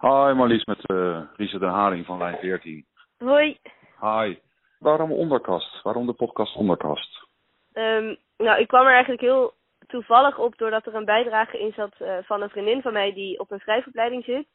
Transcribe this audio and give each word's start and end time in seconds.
Hi 0.00 0.32
Marlies 0.34 0.64
met 0.64 0.90
uh, 0.90 1.20
Richard 1.36 1.60
de 1.60 1.66
Haring 1.66 2.06
van 2.06 2.18
Lijn 2.18 2.38
14. 2.38 2.86
Hoi. 3.18 3.58
Hi. 4.00 4.36
Waarom 4.78 5.12
onderkast? 5.12 5.82
Waarom 5.82 6.06
de 6.06 6.12
podcast 6.12 6.56
onderkast? 6.56 7.26
Um, 7.72 8.16
nou, 8.36 8.60
ik 8.60 8.68
kwam 8.68 8.86
er 8.86 8.92
eigenlijk 8.92 9.20
heel 9.20 9.52
toevallig 9.86 10.38
op 10.38 10.58
doordat 10.58 10.86
er 10.86 10.94
een 10.94 11.04
bijdrage 11.04 11.58
in 11.58 11.72
zat 11.72 11.94
uh, 12.02 12.16
van 12.22 12.42
een 12.42 12.50
vriendin 12.50 12.82
van 12.82 12.92
mij 12.92 13.12
die 13.12 13.38
op 13.38 13.50
een 13.50 13.58
schrijfopleiding 13.58 14.24
zit. 14.24 14.46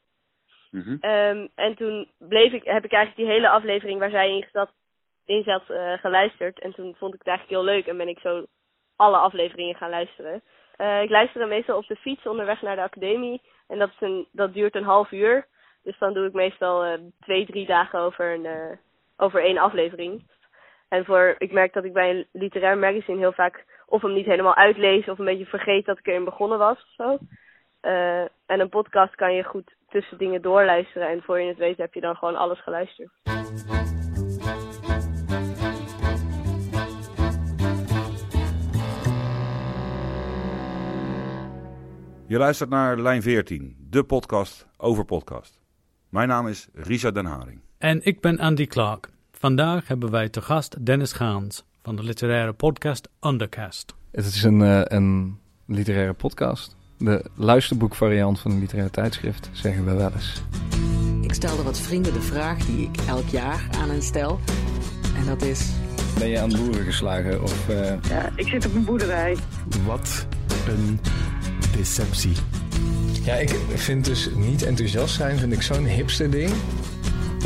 Mm 0.70 0.80
-hmm. 0.80 1.10
um, 1.10 1.48
en 1.54 1.74
toen 1.76 2.10
bleef 2.18 2.52
ik, 2.52 2.64
heb 2.64 2.84
ik 2.84 2.92
eigenlijk 2.92 3.16
die 3.16 3.34
hele 3.34 3.48
aflevering 3.48 3.98
waar 3.98 4.10
zij 4.10 4.30
in 4.30 4.46
zat, 4.52 4.70
in 5.24 5.42
zat 5.42 5.62
uh, 5.68 5.92
geluisterd. 5.92 6.60
En 6.60 6.74
toen 6.74 6.94
vond 6.98 7.14
ik 7.14 7.18
het 7.18 7.28
eigenlijk 7.28 7.58
heel 7.58 7.74
leuk 7.74 7.86
en 7.86 7.96
ben 7.96 8.08
ik 8.08 8.18
zo 8.18 8.46
alle 8.96 9.16
afleveringen 9.16 9.74
gaan 9.74 9.90
luisteren. 9.90 10.42
Ik 11.02 11.10
luister 11.10 11.48
meestal 11.48 11.76
op 11.76 11.86
de 11.86 11.96
fiets 11.96 12.26
onderweg 12.26 12.62
naar 12.62 12.76
de 12.76 12.82
academie. 12.82 13.40
En 13.68 13.78
dat, 13.78 13.88
is 13.88 14.00
een, 14.00 14.26
dat 14.32 14.54
duurt 14.54 14.74
een 14.74 14.84
half 14.84 15.12
uur. 15.12 15.46
Dus 15.82 15.98
dan 15.98 16.12
doe 16.12 16.26
ik 16.26 16.32
meestal 16.32 16.86
uh, 16.86 16.92
twee, 17.20 17.46
drie 17.46 17.66
dagen 17.66 17.98
over, 17.98 18.34
een, 18.34 18.44
uh, 18.44 18.76
over 19.16 19.42
één 19.42 19.58
aflevering. 19.58 20.22
En 20.88 21.04
voor, 21.04 21.34
ik 21.38 21.52
merk 21.52 21.72
dat 21.72 21.84
ik 21.84 21.92
bij 21.92 22.10
een 22.10 22.26
literair 22.32 22.78
magazine 22.78 23.18
heel 23.18 23.32
vaak 23.32 23.64
of 23.86 24.02
hem 24.02 24.12
niet 24.12 24.26
helemaal 24.26 24.54
uitlees 24.54 25.08
of 25.08 25.18
een 25.18 25.24
beetje 25.24 25.46
vergeet 25.46 25.84
dat 25.84 25.98
ik 25.98 26.06
erin 26.06 26.24
begonnen 26.24 26.58
was 26.58 26.76
of 26.76 26.94
zo. 26.96 27.18
Uh, 27.82 28.20
en 28.20 28.60
een 28.60 28.68
podcast 28.68 29.14
kan 29.14 29.34
je 29.34 29.42
goed 29.42 29.74
tussen 29.88 30.18
dingen 30.18 30.42
doorluisteren 30.42 31.08
en 31.08 31.22
voor 31.22 31.40
je 31.40 31.48
het 31.48 31.58
weet 31.58 31.76
heb 31.76 31.94
je 31.94 32.00
dan 32.00 32.16
gewoon 32.16 32.36
alles 32.36 32.62
geluisterd. 32.62 33.10
Je 42.26 42.38
luistert 42.38 42.70
naar 42.70 43.00
Lijn 43.00 43.22
14, 43.22 43.76
de 43.90 44.04
podcast 44.04 44.66
over 44.76 45.04
podcast. 45.04 45.58
Mijn 46.08 46.28
naam 46.28 46.48
is 46.48 46.68
Richard 46.72 47.14
Den 47.14 47.24
Haring. 47.24 47.60
En 47.78 48.04
ik 48.04 48.20
ben 48.20 48.38
Andy 48.38 48.66
Clark. 48.66 49.08
Vandaag 49.32 49.88
hebben 49.88 50.10
wij 50.10 50.28
te 50.28 50.42
gast 50.42 50.86
Dennis 50.86 51.12
Gaans 51.12 51.64
van 51.82 51.96
de 51.96 52.02
literaire 52.02 52.52
podcast 52.52 53.08
Undercast. 53.20 53.94
Het 54.10 54.24
is 54.24 54.42
een, 54.42 54.60
uh, 54.60 54.80
een 54.84 55.38
literaire 55.66 56.12
podcast. 56.12 56.76
De 56.98 57.24
luisterboekvariant 57.34 58.40
van 58.40 58.50
een 58.50 58.58
literaire 58.58 58.92
tijdschrift, 58.92 59.50
zeggen 59.52 59.84
we 59.84 59.94
wel 59.94 60.12
eens. 60.12 60.42
Ik 61.20 61.34
stelde 61.34 61.62
wat 61.62 61.80
vrienden 61.80 62.12
de 62.12 62.20
vraag 62.20 62.58
die 62.58 62.88
ik 62.88 62.96
elk 63.08 63.28
jaar 63.28 63.68
aan 63.78 63.90
hen 63.90 64.02
stel. 64.02 64.40
En 65.16 65.26
dat 65.26 65.42
is... 65.42 65.72
Ben 66.18 66.28
je 66.28 66.40
aan 66.40 66.48
de 66.48 66.56
boeren 66.56 66.84
geslagen? 66.84 67.42
Of, 67.42 67.68
uh... 67.68 68.02
Ja, 68.02 68.30
ik 68.36 68.48
zit 68.48 68.66
op 68.66 68.74
een 68.74 68.84
boerderij. 68.84 69.36
Wat 69.86 70.26
een 70.68 71.00
deceptie. 71.72 72.36
Ja, 73.24 73.34
ik 73.34 73.50
vind 73.74 74.04
dus 74.04 74.30
niet 74.34 74.62
enthousiast 74.62 75.14
zijn, 75.14 75.38
vind 75.38 75.52
ik 75.52 75.62
zo'n 75.62 75.84
hipster 75.84 76.30
ding. 76.30 76.50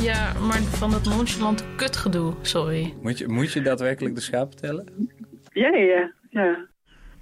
Ja, 0.01 0.33
maar 0.33 0.63
van 0.63 0.91
dat 0.91 1.05
nonchalant 1.05 1.65
kutgedoe, 1.77 2.35
sorry. 2.43 2.95
Moet 3.03 3.19
je, 3.19 3.29
moet 3.29 3.53
je 3.53 3.63
daadwerkelijk 3.63 4.15
de 4.15 4.21
schapen 4.21 4.57
tellen? 4.57 5.11
Ja, 5.53 5.69
ja, 5.69 6.13
ja. 6.31 6.67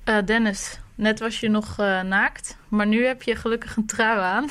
Uh, 0.09 0.25
Dennis, 0.25 0.81
net 0.95 1.21
was 1.21 1.41
je 1.41 1.49
nog 1.49 1.81
uh, 1.81 2.03
naakt, 2.03 2.59
maar 2.69 2.87
nu 2.87 3.05
heb 3.05 3.23
je 3.23 3.37
gelukkig 3.37 3.77
een 3.77 3.87
trui 3.87 4.19
aan. 4.19 4.49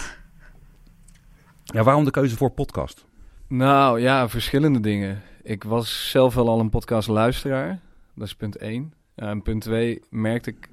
Ja, 1.64 1.84
waarom 1.84 2.06
de 2.06 2.12
keuze 2.12 2.38
voor 2.38 2.52
podcast? 2.52 3.06
Nou 3.48 4.00
ja, 4.00 4.30
verschillende 4.30 4.80
dingen. 4.80 5.22
Ik 5.44 5.64
was 5.64 6.10
zelf 6.10 6.36
wel 6.36 6.50
al 6.50 6.60
een 6.60 6.70
podcastluisteraar. 6.70 7.80
Dat 8.16 8.28
is 8.28 8.36
punt 8.36 8.56
één. 8.56 8.94
Ja, 9.16 9.30
en 9.30 9.42
punt 9.42 9.62
twee 9.62 10.02
merkte 10.10 10.50
ik 10.50 10.58
ik 10.58 10.70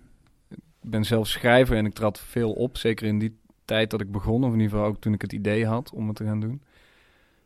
ben 0.83 1.05
zelf 1.05 1.29
schrijver 1.29 1.77
en 1.77 1.87
ik 1.87 1.95
trad 1.95 2.21
veel 2.21 2.53
op. 2.53 2.77
Zeker 2.77 3.07
in 3.07 3.19
die 3.19 3.37
tijd 3.65 3.91
dat 3.91 4.01
ik 4.01 4.13
begon, 4.13 4.45
of 4.45 4.53
in 4.53 4.61
ieder 4.61 4.71
geval 4.71 4.87
ook 4.87 5.01
toen 5.01 5.13
ik 5.13 5.23
het 5.23 5.33
idee 5.33 5.67
had 5.67 5.93
om 5.93 6.07
het 6.07 6.17
te 6.17 6.25
gaan 6.25 6.41
doen. 6.41 6.63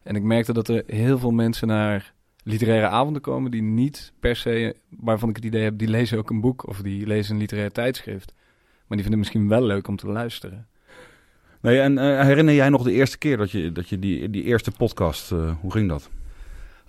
En 0.03 0.17
ik 0.17 0.23
merkte 0.23 0.53
dat 0.53 0.69
er 0.69 0.83
heel 0.87 1.19
veel 1.19 1.31
mensen 1.31 1.69
naar 1.69 2.15
literaire 2.43 2.87
avonden 2.87 3.23
komen 3.23 3.51
die 3.51 3.63
niet 3.63 4.13
per 4.21 4.37
se, 4.37 4.77
waarvan 4.89 5.29
ik 5.29 5.37
het 5.37 5.45
idee 5.45 5.63
heb, 5.63 5.79
die 5.79 5.89
lezen 5.89 6.19
ook 6.19 6.31
een 6.31 6.41
boek 6.41 6.67
of 6.67 6.83
die 6.83 7.07
lezen 7.07 7.35
een 7.35 7.41
literair 7.41 7.73
tijdschrift. 7.73 8.33
Maar 8.87 8.97
die 8.97 9.07
vinden 9.07 9.11
het 9.11 9.19
misschien 9.19 9.49
wel 9.49 9.63
leuk 9.63 9.89
om 9.89 9.97
te 9.97 10.07
luisteren. 10.07 10.67
Nee, 11.61 11.81
en 11.81 11.93
uh, 11.93 12.21
herinner 12.21 12.55
jij 12.55 12.69
nog 12.69 12.83
de 12.83 12.93
eerste 12.93 13.19
keer 13.19 13.37
dat 13.37 13.51
je, 13.51 13.73
dat 13.73 13.89
je 13.89 13.99
die, 13.99 14.31
die 14.31 14.43
eerste 14.43 14.71
podcast, 14.71 15.33
uh, 15.33 15.53
hoe 15.61 15.73
ging 15.73 15.89
dat? 15.89 16.11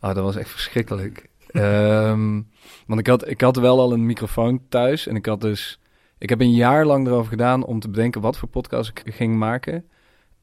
Oh, 0.02 0.14
dat 0.14 0.24
was 0.24 0.36
echt 0.36 0.50
verschrikkelijk. 0.50 1.30
um, 1.54 2.48
want 2.88 3.00
ik 3.00 3.08
had, 3.08 3.30
ik 3.30 3.42
had 3.42 3.56
wel 3.56 3.80
al 3.80 3.94
een 3.94 4.06
microfoon 4.06 4.62
thuis 4.70 5.08
en 5.08 5.16
ik 5.16 5.26
had 5.26 5.42
dus 5.42 5.80
ik 6.18 6.30
heb 6.30 6.42
een 6.42 6.54
jaar 6.54 6.86
lang 6.86 7.08
erover 7.08 7.30
gedaan 7.30 7.66
om 7.66 7.80
te 7.80 7.90
bedenken 7.90 8.22
wat 8.22 8.38
voor 8.38 8.50
podcast 8.50 8.90
ik 8.90 9.14
ging 9.14 9.36
maken 9.36 9.86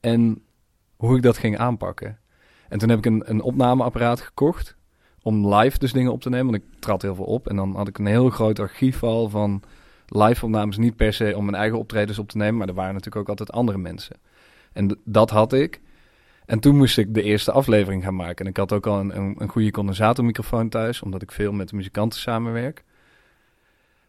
en 0.00 0.42
hoe 0.96 1.16
ik 1.16 1.22
dat 1.22 1.38
ging 1.38 1.58
aanpakken. 1.58 2.18
En 2.68 2.78
toen 2.78 2.88
heb 2.88 2.98
ik 2.98 3.06
een, 3.06 3.22
een 3.24 3.42
opnameapparaat 3.42 4.20
gekocht 4.20 4.76
om 5.22 5.54
live 5.54 5.78
dus 5.78 5.92
dingen 5.92 6.12
op 6.12 6.20
te 6.20 6.28
nemen, 6.28 6.52
want 6.52 6.62
ik 6.62 6.80
trad 6.80 7.02
heel 7.02 7.14
veel 7.14 7.24
op. 7.24 7.48
En 7.48 7.56
dan 7.56 7.76
had 7.76 7.88
ik 7.88 7.98
een 7.98 8.06
heel 8.06 8.30
groot 8.30 8.58
archief 8.58 9.02
al 9.02 9.28
van 9.28 9.62
live 10.06 10.44
opnames, 10.44 10.76
niet 10.76 10.96
per 10.96 11.12
se 11.12 11.36
om 11.36 11.44
mijn 11.44 11.56
eigen 11.56 11.78
optredens 11.78 12.18
op 12.18 12.28
te 12.28 12.36
nemen, 12.36 12.56
maar 12.56 12.68
er 12.68 12.74
waren 12.74 12.92
natuurlijk 12.92 13.20
ook 13.20 13.28
altijd 13.28 13.52
andere 13.52 13.78
mensen. 13.78 14.16
En 14.72 14.98
dat 15.04 15.30
had 15.30 15.52
ik. 15.52 15.80
En 16.46 16.60
toen 16.60 16.76
moest 16.76 16.98
ik 16.98 17.14
de 17.14 17.22
eerste 17.22 17.52
aflevering 17.52 18.02
gaan 18.02 18.16
maken. 18.16 18.44
En 18.44 18.50
ik 18.50 18.56
had 18.56 18.72
ook 18.72 18.86
al 18.86 19.00
een, 19.00 19.16
een, 19.16 19.34
een 19.38 19.48
goede 19.48 19.70
condensatormicrofoon 19.70 20.68
thuis, 20.68 21.02
omdat 21.02 21.22
ik 21.22 21.32
veel 21.32 21.52
met 21.52 21.72
muzikanten 21.72 22.20
samenwerk. 22.20 22.84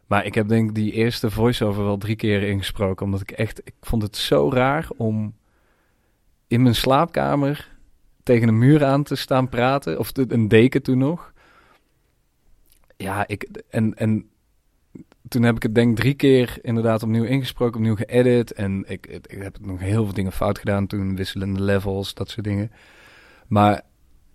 Maar 0.07 0.25
ik 0.25 0.35
heb 0.35 0.47
denk 0.47 0.69
ik 0.69 0.75
die 0.75 0.91
eerste 0.91 1.31
voice-over 1.31 1.83
wel 1.83 1.97
drie 1.97 2.15
keer 2.15 2.43
ingesproken. 2.43 3.05
Omdat 3.05 3.21
ik 3.21 3.31
echt, 3.31 3.61
ik 3.63 3.73
vond 3.81 4.01
het 4.01 4.17
zo 4.17 4.49
raar 4.53 4.87
om 4.97 5.35
in 6.47 6.61
mijn 6.61 6.75
slaapkamer 6.75 7.77
tegen 8.23 8.47
een 8.47 8.57
muur 8.57 8.85
aan 8.85 9.03
te 9.03 9.15
staan 9.15 9.49
praten. 9.49 9.99
Of 9.99 10.11
een 10.13 10.47
deken 10.47 10.83
toen 10.83 10.97
nog. 10.97 11.33
Ja, 12.97 13.27
ik, 13.27 13.61
en, 13.69 13.93
en 13.93 14.29
toen 15.27 15.43
heb 15.43 15.55
ik 15.55 15.63
het 15.63 15.75
denk 15.75 15.89
ik 15.89 15.95
drie 15.95 16.13
keer 16.13 16.57
inderdaad 16.61 17.03
opnieuw 17.03 17.23
ingesproken, 17.23 17.75
opnieuw 17.75 17.95
geëdit. 17.95 18.53
En 18.53 18.83
ik, 18.87 19.07
ik 19.07 19.41
heb 19.41 19.57
nog 19.61 19.79
heel 19.79 20.03
veel 20.03 20.13
dingen 20.13 20.31
fout 20.31 20.59
gedaan 20.59 20.87
toen, 20.87 21.15
wisselende 21.15 21.61
levels, 21.61 22.13
dat 22.13 22.29
soort 22.29 22.45
dingen. 22.45 22.71
Maar 23.47 23.81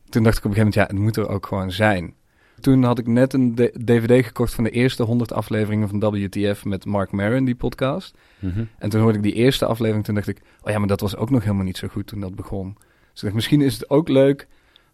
toen 0.08 0.22
dacht 0.22 0.38
ik 0.38 0.44
op 0.44 0.50
een 0.50 0.56
gegeven 0.56 0.56
moment, 0.56 0.74
ja, 0.74 0.86
het 0.86 1.04
moet 1.04 1.16
er 1.16 1.28
ook 1.28 1.46
gewoon 1.46 1.72
zijn. 1.72 2.14
Toen 2.60 2.82
had 2.82 2.98
ik 2.98 3.06
net 3.06 3.32
een 3.32 3.54
DVD 3.84 4.26
gekocht 4.26 4.54
van 4.54 4.64
de 4.64 4.70
eerste 4.70 5.02
100 5.02 5.32
afleveringen 5.32 5.88
van 5.88 6.00
WTF 6.00 6.64
met 6.64 6.84
Mark 6.84 7.12
Maron, 7.12 7.44
die 7.44 7.54
podcast. 7.54 8.18
Mm 8.38 8.50
-hmm. 8.50 8.68
En 8.78 8.90
toen 8.90 9.00
hoorde 9.00 9.16
ik 9.16 9.24
die 9.24 9.32
eerste 9.32 9.66
aflevering, 9.66 10.04
toen 10.04 10.14
dacht 10.14 10.28
ik, 10.28 10.40
oh 10.62 10.70
ja, 10.70 10.78
maar 10.78 10.88
dat 10.88 11.00
was 11.00 11.16
ook 11.16 11.30
nog 11.30 11.42
helemaal 11.42 11.64
niet 11.64 11.76
zo 11.76 11.88
goed 11.88 12.06
toen 12.06 12.20
dat 12.20 12.34
begon. 12.34 12.76
Dus 12.76 13.14
ik 13.14 13.22
dacht, 13.22 13.34
misschien 13.34 13.60
is 13.60 13.74
het 13.74 13.90
ook 13.90 14.08
leuk 14.08 14.48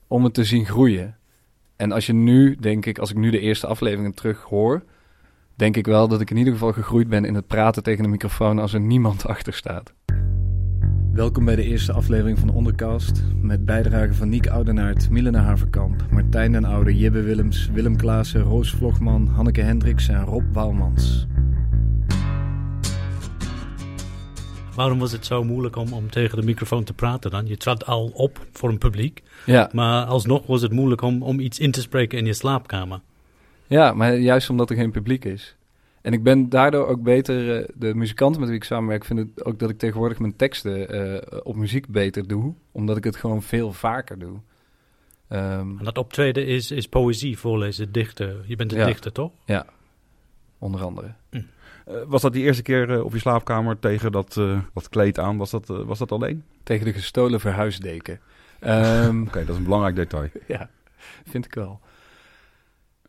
om 0.07 0.25
het 0.25 0.35
te 0.35 0.45
zien 0.45 0.67
groeien. 0.67 1.17
En 1.77 1.93
als 1.93 2.07
je 2.07 2.13
nu, 2.13 2.57
denk 2.61 2.87
ik, 2.87 2.99
als 2.99 3.11
ik 3.11 3.17
nu 3.17 3.31
de 3.31 3.41
eerste 3.41 3.67
afleveringen 3.67 4.15
terug 4.15 4.43
hoor, 4.43 4.85
denk 5.55 5.77
ik 5.77 5.87
wel 5.87 6.09
dat 6.09 6.21
ik 6.21 6.31
in 6.31 6.37
ieder 6.37 6.53
geval 6.53 6.73
gegroeid 6.73 7.09
ben 7.09 7.25
in 7.25 7.35
het 7.35 7.47
praten 7.47 7.83
tegen 7.83 8.05
een 8.05 8.11
microfoon 8.11 8.59
als 8.59 8.73
er 8.73 8.81
niemand 8.81 9.27
achter 9.35 9.53
staat. 9.53 9.93
Welkom 11.17 11.45
bij 11.45 11.57
de 11.57 11.63
eerste 11.63 11.93
aflevering 11.93 12.39
van 12.39 12.49
Ondercast. 12.49 13.23
Met 13.41 13.65
bijdragen 13.65 14.15
van 14.15 14.29
Niek 14.29 14.49
Oudenaard, 14.49 15.11
Milena 15.11 15.41
Haverkamp, 15.41 16.05
Martijn 16.11 16.53
den 16.53 16.65
Oude, 16.65 16.97
Jibbe 16.97 17.23
Willems, 17.23 17.69
Willem 17.73 17.97
Klaassen, 17.97 18.41
Roos 18.41 18.71
Vlogman, 18.71 19.27
Hanneke 19.27 19.61
Hendricks 19.61 20.09
en 20.09 20.25
Rob 20.25 20.45
Wouwmans. 20.53 21.27
Waarom 24.75 24.99
was 24.99 25.13
het 25.13 25.27
zo 25.27 25.45
moeilijk 25.45 25.77
om, 25.77 25.93
om 25.93 26.11
tegen 26.11 26.39
de 26.39 26.45
microfoon 26.45 26.85
te 26.85 26.95
praten 26.95 27.31
dan? 27.31 27.47
Je 27.47 27.57
trad 27.57 27.87
al 27.87 28.11
op 28.15 28.47
voor 28.53 28.69
een 28.69 28.79
publiek, 28.79 29.23
Ja, 29.47 29.71
maar 29.73 30.05
alsnog 30.05 30.47
was 30.47 30.63
het 30.63 30.73
moeilijk 30.73 31.03
om, 31.03 31.23
om 31.23 31.41
iets 31.41 31.59
in 31.59 31.71
te 31.71 31.81
spreken 31.81 32.19
in 32.19 32.27
je 32.27 32.35
slaapkamer. 32.35 33.01
ja, 33.67 33.93
maar 33.93 34.17
juist 34.17 34.51
omdat 34.51 34.71
er 34.71 34.77
geen 34.77 34.91
publiek 34.91 35.25
is. 35.25 35.57
En 36.07 36.13
ik 36.13 36.23
ben 36.23 36.49
daardoor 36.49 36.87
ook 36.87 37.03
beter, 37.03 37.61
uh, 37.61 37.69
de 37.75 37.95
muzikanten 37.95 38.41
met 38.41 38.49
wie 38.49 38.59
ik 38.59 38.65
samenwerk, 38.65 39.05
vinden 39.05 39.33
ook 39.43 39.59
dat 39.59 39.71
ik 39.71 39.79
tegenwoordig 39.79 40.19
mijn 40.19 40.37
teksten 40.37 40.95
uh, 40.95 41.21
op 41.43 41.57
muziek 41.57 41.89
beter 41.89 42.27
doe. 42.27 42.55
Omdat 42.73 42.97
ik 42.97 43.05
het 43.05 43.17
gewoon 43.17 43.43
veel 43.43 43.73
vaker 43.73 44.19
doe. 44.19 44.39
Um, 45.29 45.79
En 45.79 45.85
dat 45.85 45.99
optreden 45.99 46.47
is, 46.47 46.71
is 46.71 46.89
poëzie 46.89 47.39
voorlezen, 47.39 47.93
dichten. 47.93 48.45
Je 48.47 48.57
bent 48.57 48.73
een 48.73 48.79
Ja. 48.79 48.87
dichter, 48.87 49.13
toch? 49.13 49.33
ja, 49.45 49.67
onder 50.59 50.83
andere. 50.83 51.13
Uh, 51.31 51.43
was 52.07 52.23
dat 52.23 52.33
die 52.33 52.43
eerste 52.45 52.63
keer 52.63 52.91
uh, 52.91 53.05
op 53.05 53.13
je 53.13 53.19
slaapkamer 53.19 53.79
tegen 53.79 54.13
dat, 54.13 54.37
uh, 54.37 54.61
dat 54.75 54.89
kleed 54.89 55.19
aan? 55.19 55.37
Was 55.37 55.51
dat, 55.51 55.71
uh, 55.71 55.81
was 55.81 55.99
dat 55.99 56.13
alleen? 56.13 56.45
Tegen 56.63 56.85
de 56.85 56.93
gestolen 56.93 57.41
verhuisdeken. 57.41 58.21
Um, 58.61 59.21
Oké, 59.21 59.29
okay, 59.29 59.45
dat 59.45 59.51
is 59.53 59.57
een 59.59 59.65
belangrijk 59.65 59.97
detail. 59.97 60.29
ja, 60.47 60.71
vind 61.29 61.45
ik 61.45 61.55
wel. 61.55 61.81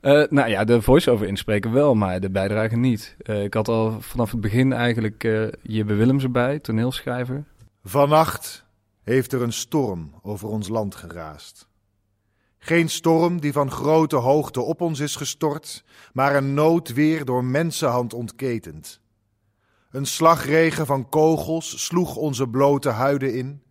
Uh, 0.08 0.24
nou 0.30 0.50
ja, 0.50 0.64
de 0.64 0.82
voice-over 0.82 1.28
inspreken 1.28 1.72
wel, 1.72 1.96
maar 1.96 2.20
de 2.20 2.30
bijdrage 2.30 2.76
niet. 2.76 3.16
Uh, 3.24 3.44
ik 3.44 3.54
had 3.54 3.68
al 3.68 4.02
vanaf 4.02 4.32
het 4.32 4.42
begin 4.42 4.74
eigenlijk 4.74 5.24
uh, 5.24 5.48
Jibbe 5.62 5.94
Willems 5.94 6.24
erbij, 6.24 6.60
toneelschrijver. 6.60 7.44
Vannacht 7.84 8.66
heeft 9.04 9.34
er 9.34 9.42
een 9.42 9.54
storm 9.54 10.14
over 10.22 10.48
ons 10.48 10.68
land 10.68 10.96
geraast. 10.96 11.68
Geen 12.58 12.90
storm 12.90 13.42
die 13.42 13.52
van 13.52 13.72
grote 13.72 14.16
hoogte 14.16 14.62
op 14.62 14.82
ons 14.82 15.00
is 15.00 15.16
gestort, 15.16 15.84
maar 16.14 16.36
een 16.36 16.54
noodweer 16.54 17.26
door 17.26 17.44
mensenhand 17.44 18.14
ontketend. 18.14 19.02
Een 19.92 20.06
slagregen 20.06 20.86
van 20.86 21.10
kogels 21.10 21.86
sloeg 21.86 22.16
onze 22.16 22.48
blote 22.48 22.90
huiden 22.90 23.34
in. 23.34 23.62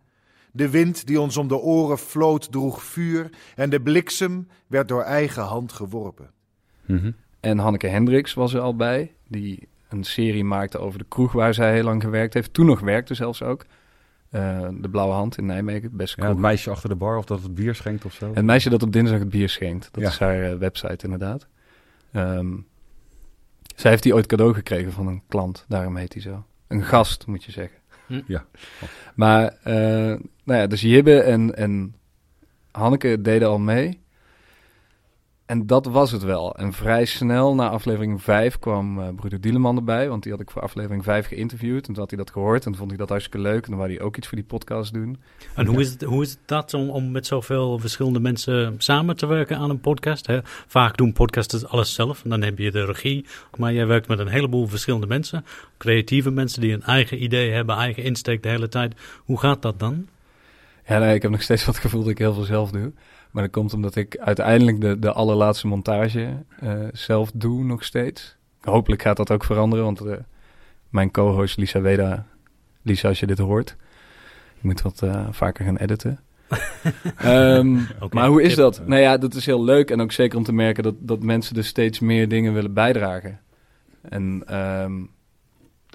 De 0.51 0.69
wind 0.69 1.07
die 1.07 1.21
ons 1.21 1.37
om 1.37 1.47
de 1.47 1.57
oren 1.57 1.97
floot 1.97 2.51
droeg 2.51 2.83
vuur 2.83 3.29
en 3.55 3.69
de 3.69 3.81
bliksem 3.81 4.47
werd 4.67 4.87
door 4.87 5.01
eigen 5.03 5.43
hand 5.43 5.71
geworpen. 5.71 6.29
Mhm. 6.85 7.11
En 7.39 7.57
Hanneke 7.57 7.87
Hendricks 7.87 8.33
was 8.33 8.53
er 8.53 8.61
al 8.61 8.75
bij, 8.75 9.13
die 9.27 9.67
een 9.89 10.03
serie 10.03 10.43
maakte 10.43 10.77
over 10.77 10.99
de 10.99 11.05
kroeg 11.07 11.31
waar 11.31 11.53
zij 11.53 11.73
heel 11.73 11.83
lang 11.83 12.03
gewerkt 12.03 12.33
heeft. 12.33 12.53
Toen 12.53 12.65
nog 12.65 12.79
werkte 12.79 13.13
zelfs 13.13 13.41
ook. 13.43 13.65
Eh, 14.29 14.67
de 14.79 14.89
Blauwe 14.89 15.13
Hand 15.13 15.37
in 15.37 15.45
Nijmegen, 15.45 15.95
best 15.97 16.15
Ja, 16.15 16.27
het 16.27 16.37
meisje 16.37 16.69
achter 16.69 16.89
de 16.89 16.95
bar 16.95 17.17
of 17.17 17.25
dat 17.25 17.41
het 17.43 17.55
bier 17.55 17.75
schenkt 17.75 18.05
of 18.05 18.13
zo. 18.13 18.31
Het 18.33 18.45
meisje 18.45 18.69
dat 18.69 18.83
op 18.83 18.91
dinsdag 18.93 19.19
het 19.19 19.29
bier 19.29 19.49
schenkt. 19.49 19.89
Dat 19.91 20.03
Ja. 20.03 20.09
is 20.09 20.17
haar 20.19 20.43
eh, 20.51 20.57
website 20.57 21.03
inderdaad. 21.05 21.47
Ehm, 22.11 22.55
zij 23.75 23.91
heeft 23.91 24.03
die 24.03 24.13
ooit 24.13 24.25
cadeau 24.25 24.53
gekregen 24.53 24.91
van 24.91 25.07
een 25.07 25.21
klant. 25.27 25.65
Daarom 25.67 25.95
heet 25.95 26.13
hij 26.13 26.21
zo. 26.21 26.45
Een 26.67 26.83
gast, 26.83 27.27
moet 27.27 27.43
je 27.43 27.51
zeggen. 27.51 27.77
Hm. 28.07 28.21
Ja. 28.27 28.45
Maar, 29.15 29.57
eh, 29.63 30.15
nou 30.47 30.59
ja, 30.59 30.67
dus 30.67 30.81
Jibbe 30.81 31.19
en, 31.19 31.55
en 31.55 31.95
Hanneke 32.71 33.21
deden 33.21 33.47
al 33.47 33.59
mee. 33.59 33.99
En 35.45 35.67
dat 35.67 35.85
was 35.85 36.11
het 36.11 36.23
wel. 36.23 36.55
En 36.55 36.73
vrij 36.73 37.05
snel 37.05 37.55
na 37.55 37.69
aflevering 37.69 38.21
5 38.21 38.59
kwam 38.59 38.99
eh 38.99 39.07
broeder 39.15 39.41
Dieleman 39.41 39.75
erbij. 39.75 40.09
Want 40.09 40.23
die 40.23 40.31
had 40.31 40.41
ik 40.41 40.51
voor 40.51 40.61
aflevering 40.61 41.03
5 41.03 41.27
geïnterviewd. 41.27 41.87
En 41.87 41.93
toen 41.93 42.01
had 42.01 42.09
hij 42.09 42.19
dat 42.19 42.31
gehoord. 42.31 42.65
En 42.65 42.75
vond 42.75 42.89
hij 42.89 42.97
dat 42.97 43.09
hartstikke 43.09 43.39
leuk. 43.39 43.63
En 43.63 43.69
dan 43.69 43.77
wou 43.77 43.91
hij 43.91 44.01
ook 44.01 44.17
iets 44.17 44.27
voor 44.27 44.37
die 44.37 44.45
podcast 44.45 44.93
doen. 44.93 45.17
En 45.55 45.65
hoe 45.65 45.79
is 45.79 45.89
het, 45.89 46.01
hoe 46.01 46.23
is 46.23 46.29
het 46.29 46.39
dat 46.45 46.73
om, 46.73 46.89
om 46.89 47.11
met 47.11 47.25
zoveel 47.25 47.79
verschillende 47.79 48.19
mensen 48.19 48.75
samen 48.77 49.17
te 49.17 49.25
werken 49.25 49.57
aan 49.57 49.69
een 49.69 49.79
podcast? 49.79 50.27
Vaak 50.67 50.97
doen 50.97 51.13
podcasters 51.13 51.65
alles 51.65 51.93
zelf 51.93 52.23
en 52.23 52.29
dan 52.29 52.41
heb 52.41 52.57
je 52.57 52.71
de 52.71 52.85
regie. 52.85 53.25
Maar 53.57 53.73
jij 53.73 53.87
werkt 53.87 54.07
met 54.07 54.19
een 54.19 54.27
heleboel 54.27 54.67
verschillende 54.67 55.07
mensen. 55.07 55.45
Creatieve 55.77 56.31
mensen 56.31 56.61
die 56.61 56.73
een 56.73 56.83
eigen 56.83 57.23
idee 57.23 57.51
hebben, 57.51 57.75
eigen 57.75 58.03
insteek 58.03 58.43
de 58.43 58.49
hele 58.49 58.69
tijd. 58.69 58.95
Hoe 59.25 59.39
gaat 59.39 59.61
dat 59.61 59.79
dan? 59.79 60.07
Ja, 60.87 60.99
nee, 60.99 61.15
ik 61.15 61.21
heb 61.21 61.31
nog 61.31 61.41
steeds 61.41 61.65
wat 61.71 61.77
gevoel 61.77 62.01
dat 62.01 62.09
ik 62.09 62.17
heel 62.17 62.33
veel 62.33 62.43
zelf 62.43 62.71
doe. 62.71 62.91
Maar 63.31 63.43
dat 63.43 63.51
komt 63.51 63.73
omdat 63.73 63.95
ik 63.95 64.17
uiteindelijk 64.17 64.81
de, 64.81 64.99
de 64.99 65.11
allerlaatste 65.11 65.67
montage 65.67 66.43
eh, 66.59 66.73
zelf 66.91 67.31
doe 67.33 67.63
nog 67.63 67.83
steeds. 67.83 68.35
Hopelijk 68.61 69.01
gaat 69.01 69.17
dat 69.17 69.31
ook 69.31 69.43
veranderen, 69.43 69.85
want 69.85 70.01
eh, 70.01 70.15
mijn 70.89 71.11
co-host 71.11 71.57
Lisa 71.57 71.81
Weda... 71.81 72.25
Lisa, 72.81 73.07
als 73.07 73.19
je 73.19 73.25
dit 73.25 73.37
hoort, 73.37 73.75
je 74.53 74.61
moet 74.61 74.81
wat 74.81 75.01
eh, 75.01 75.27
vaker 75.31 75.65
gaan 75.65 75.77
editen. 75.77 76.19
Ehm, 77.17 77.77
maar 78.09 78.27
hoe 78.27 78.41
is 78.41 78.53
tip. 78.53 78.57
dat? 78.57 78.81
Nou 78.85 79.01
ja, 79.01 79.17
dat 79.17 79.33
is 79.33 79.45
heel 79.45 79.63
leuk 79.63 79.91
en 79.91 80.01
ook 80.01 80.11
zeker 80.11 80.37
om 80.37 80.43
te 80.43 80.53
merken 80.53 80.83
dat, 80.83 80.95
dat 80.99 81.23
mensen 81.23 81.53
dus 81.53 81.67
steeds 81.67 81.99
meer 81.99 82.27
dingen 82.27 82.53
willen 82.53 82.73
bijdragen. 82.73 83.39
En 84.01 84.43
ehm, 84.45 84.93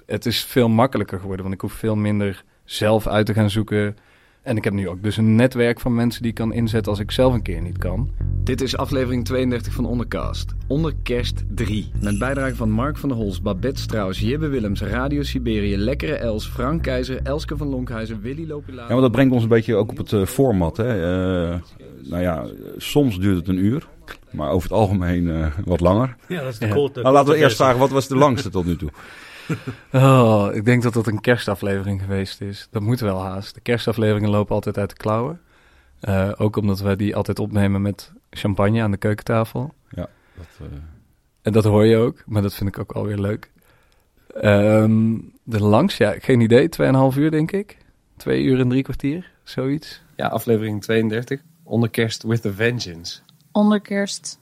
het 0.05 0.25
is 0.25 0.43
veel 0.43 0.69
makkelijker 0.69 1.19
geworden, 1.19 1.41
want 1.41 1.55
ik 1.55 1.61
hoef 1.61 1.73
veel 1.73 1.95
minder 1.95 2.43
zelf 2.63 3.07
uit 3.07 3.25
te 3.25 3.33
gaan 3.33 3.49
zoeken. 3.49 3.97
En 4.43 4.57
ik 4.57 4.63
heb 4.63 4.73
nu 4.73 4.89
ook 4.89 5.03
dus 5.03 5.17
een 5.17 5.35
netwerk 5.35 5.79
van 5.79 5.95
mensen 5.95 6.21
die 6.21 6.29
ik 6.31 6.37
kan 6.37 6.53
inzetten 6.53 6.91
als 6.91 7.01
ik 7.01 7.11
zelf 7.11 7.33
een 7.33 7.41
keer 7.41 7.61
niet 7.61 7.77
kan. 7.77 8.09
Dit 8.43 8.61
is 8.61 8.77
aflevering 8.77 9.25
32 9.25 9.73
van 9.73 9.85
Ondercast. 9.85 10.53
Onder 10.67 10.93
kerst 11.03 11.43
3. 11.55 11.91
Met 12.01 12.19
bijdrage 12.19 12.55
van 12.55 12.69
Mark 12.71 12.97
van 12.97 13.09
der 13.09 13.17
Hols, 13.17 13.41
Babette 13.41 13.81
Strauss, 13.81 14.19
Jibbe 14.19 14.47
Willems, 14.47 14.81
Radio 14.81 15.23
Siberië, 15.23 15.77
Lekkere 15.77 16.15
Els, 16.15 16.47
Frank 16.47 16.81
Keizer, 16.81 17.19
Elske 17.23 17.57
van 17.57 17.67
Lonkhuizen, 17.67 18.21
Willy 18.21 18.47
Lopila. 18.47 18.81
Ja, 18.81 18.87
maar 18.93 19.01
dat 19.01 19.11
brengt 19.11 19.33
ons 19.33 19.43
een 19.43 19.49
beetje 19.49 19.75
ook 19.75 19.91
op 19.91 19.97
het 19.97 20.13
eh, 20.13 20.25
format. 20.25 20.77
Hè. 20.77 20.87
Eh, 21.53 21.59
nou 22.09 22.21
ja, 22.21 22.45
soms 22.77 23.19
duurt 23.19 23.37
het 23.37 23.47
een 23.47 23.63
uur, 23.65 23.87
maar 24.31 24.49
over 24.49 24.69
het 24.69 24.77
algemeen 24.77 25.29
eh, 25.29 25.45
wat 25.65 25.79
langer. 25.79 26.15
Ja, 26.27 26.41
dat 26.43 26.53
is 26.53 26.59
de 26.59 26.67
Ja. 26.67 26.73
korte- 26.73 27.01
nou, 27.01 27.13
laten 27.13 27.33
we 27.33 27.39
eerst 27.39 27.55
vragen, 27.55 27.79
wat 27.79 27.89
was 27.91 28.07
de 28.07 28.15
langste 28.15 28.49
tot 28.49 28.65
nu 28.65 28.75
toe? 28.75 28.89
Oh, 29.91 30.49
ik 30.53 30.65
denk 30.65 30.83
dat 30.83 30.93
dat 30.93 31.07
een 31.07 31.21
kerstaflevering 31.21 32.01
geweest 32.01 32.41
is. 32.41 32.67
Dat 32.71 32.81
moet 32.81 32.99
wel 32.99 33.21
haast. 33.21 33.53
De 33.53 33.61
kerstafleveringen 33.61 34.29
lopen 34.29 34.55
altijd 34.55 34.77
uit 34.77 34.89
de 34.89 34.95
klauwen. 34.95 35.41
Eh, 35.99 36.31
ook 36.37 36.55
omdat 36.55 36.79
wij 36.79 36.95
die 36.95 37.15
altijd 37.15 37.39
opnemen 37.39 37.81
met 37.81 38.11
champagne 38.29 38.81
aan 38.81 38.91
de 38.91 38.97
keukentafel. 38.97 39.73
Ja, 39.89 40.09
dat, 40.35 40.45
eh, 40.59 40.77
En 41.41 41.51
dat 41.51 41.63
hoor 41.63 41.85
je 41.85 41.97
ook, 41.97 42.23
maar 42.25 42.41
dat 42.41 42.53
vind 42.53 42.69
ik 42.69 42.79
ook 42.79 42.91
alweer 42.91 43.19
leuk. 43.19 43.51
Ehm, 44.33 45.17
de 45.43 45.63
langs, 45.63 45.97
ja, 45.97 46.15
geen 46.19 46.39
idee. 46.39 46.69
Tweeënhalf 46.69 47.17
uur, 47.17 47.31
denk 47.31 47.51
ik. 47.51 47.77
Twee 48.17 48.43
uur 48.43 48.59
en 48.59 48.69
drie 48.69 48.83
kwartier, 48.83 49.31
zoiets. 49.43 50.01
Ja, 50.15 50.27
aflevering 50.27 50.81
32. 50.81 51.41
Onder 51.63 51.89
kerst 51.89 52.23
with 52.23 52.45
a 52.45 52.51
vengeance. 52.51 53.19
Onder 53.51 53.81
kerst 53.81 54.39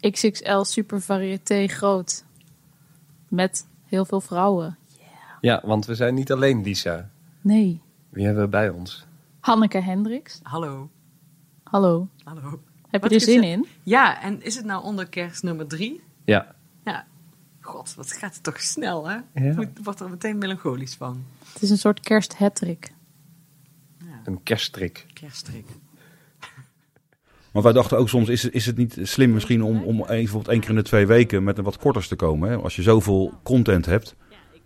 XXL 0.00 0.62
super 0.62 1.00
variété 1.00 1.66
groot. 1.66 2.24
Met 3.28 3.66
heel 3.90 4.04
veel 4.04 4.20
vrouwen. 4.20 4.78
Ja, 5.40 5.62
want 5.64 5.86
we 5.86 5.94
zijn 5.94 6.14
niet 6.14 6.32
alleen 6.32 6.62
Lisa. 6.62 7.10
Nee. 7.40 7.80
Wie 8.08 8.24
hebben 8.24 8.42
we 8.42 8.48
bij 8.48 8.68
ons? 8.68 9.06
Hanneke 9.40 9.78
Hendricks. 9.78 10.40
Hallo. 10.42 10.90
Hallo. 11.62 12.08
Hallo. 12.24 12.62
Heb 12.88 13.02
Wat 13.02 13.10
je 13.10 13.16
er 13.16 13.22
zin 13.22 13.42
in? 13.42 13.66
Ja, 13.82 14.22
en 14.22 14.42
is 14.42 14.56
het 14.56 14.64
nou 14.64 14.84
onder 14.84 15.08
kerst 15.08 15.42
nummer 15.42 15.66
drie? 15.66 16.00
Ja. 16.24 16.54
Ja. 16.84 17.06
God, 17.60 17.94
wat 17.94 18.12
gaat 18.12 18.34
het 18.34 18.42
toch 18.42 18.60
snel, 18.60 19.08
hè? 19.08 19.18
Ja. 19.34 19.60
Ik 19.60 19.70
word 19.82 20.00
er 20.00 20.10
meteen 20.10 20.38
melancholisch 20.38 20.94
van. 20.94 21.24
Het 21.52 21.62
is 21.62 21.70
een 21.70 21.78
soort 21.78 22.00
kersthattrick. 22.00 22.92
Een 24.24 24.42
kerststrik. 24.42 25.06
Kerststrik. 25.12 25.66
Want 27.52 27.64
wij 27.64 27.74
dachten 27.74 27.98
ook 27.98 28.08
soms, 28.08 28.28
is 28.28 28.48
is 28.48 28.66
het 28.66 28.76
niet 28.76 28.98
slim 29.02 29.32
misschien 29.32 29.62
om, 29.62 29.82
om 29.82 29.96
bijvoorbeeld 29.96 30.48
één 30.48 30.60
keer 30.60 30.70
in 30.70 30.76
de 30.76 30.82
twee 30.82 31.06
weken 31.06 31.44
met 31.44 31.58
een 31.58 31.64
wat 31.64 31.78
korters 31.78 32.08
te 32.08 32.16
komen. 32.16 32.50
Hè? 32.50 32.56
Als 32.56 32.76
je 32.76 32.82
zoveel 32.82 33.32
content 33.42 33.86
hebt. 33.86 34.16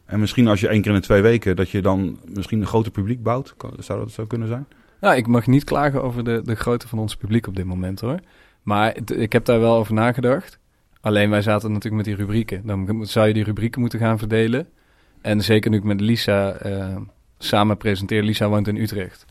En 0.04 0.20
misschien 0.20 0.48
als 0.48 0.60
je 0.60 0.68
één 0.68 0.82
keer 0.82 0.90
in 0.90 0.96
de 0.96 1.04
twee 1.04 1.22
weken, 1.22 1.56
dat 1.56 1.70
je 1.70 1.82
dan 1.82 2.18
misschien 2.24 2.60
een 2.60 2.66
groter 2.66 2.92
publiek 2.92 3.22
bouwt. 3.22 3.54
Zou 3.78 3.98
dat 3.98 4.10
zo 4.10 4.26
kunnen 4.26 4.48
zijn? 4.48 4.66
Nou, 5.00 5.16
ik 5.16 5.26
mag 5.26 5.46
niet 5.46 5.64
klagen 5.64 6.02
over 6.02 6.24
de, 6.24 6.40
de 6.44 6.54
grootte 6.54 6.88
van 6.88 6.98
ons 6.98 7.16
publiek 7.16 7.46
op 7.46 7.56
dit 7.56 7.64
moment 7.64 8.00
hoor. 8.00 8.20
Maar 8.62 8.96
ik 9.12 9.32
heb 9.32 9.44
daar 9.44 9.60
wel 9.60 9.74
over 9.76 9.94
nagedacht. 9.94 10.58
Alleen 11.00 11.30
wij 11.30 11.42
zaten 11.42 11.72
natuurlijk 11.72 12.06
met 12.06 12.16
die 12.16 12.24
rubrieken. 12.24 12.66
Dan 12.66 13.06
zou 13.06 13.26
je 13.26 13.34
die 13.34 13.44
rubrieken 13.44 13.80
moeten 13.80 13.98
gaan 13.98 14.18
verdelen. 14.18 14.68
En 15.20 15.40
zeker 15.40 15.70
nu 15.70 15.80
met 15.82 16.00
Lisa 16.00 16.52
eh, 16.52 16.96
samen 17.38 17.76
presenteer. 17.76 18.22
Lisa 18.22 18.48
woont 18.48 18.68
in 18.68 18.76
Utrecht. 18.76 19.24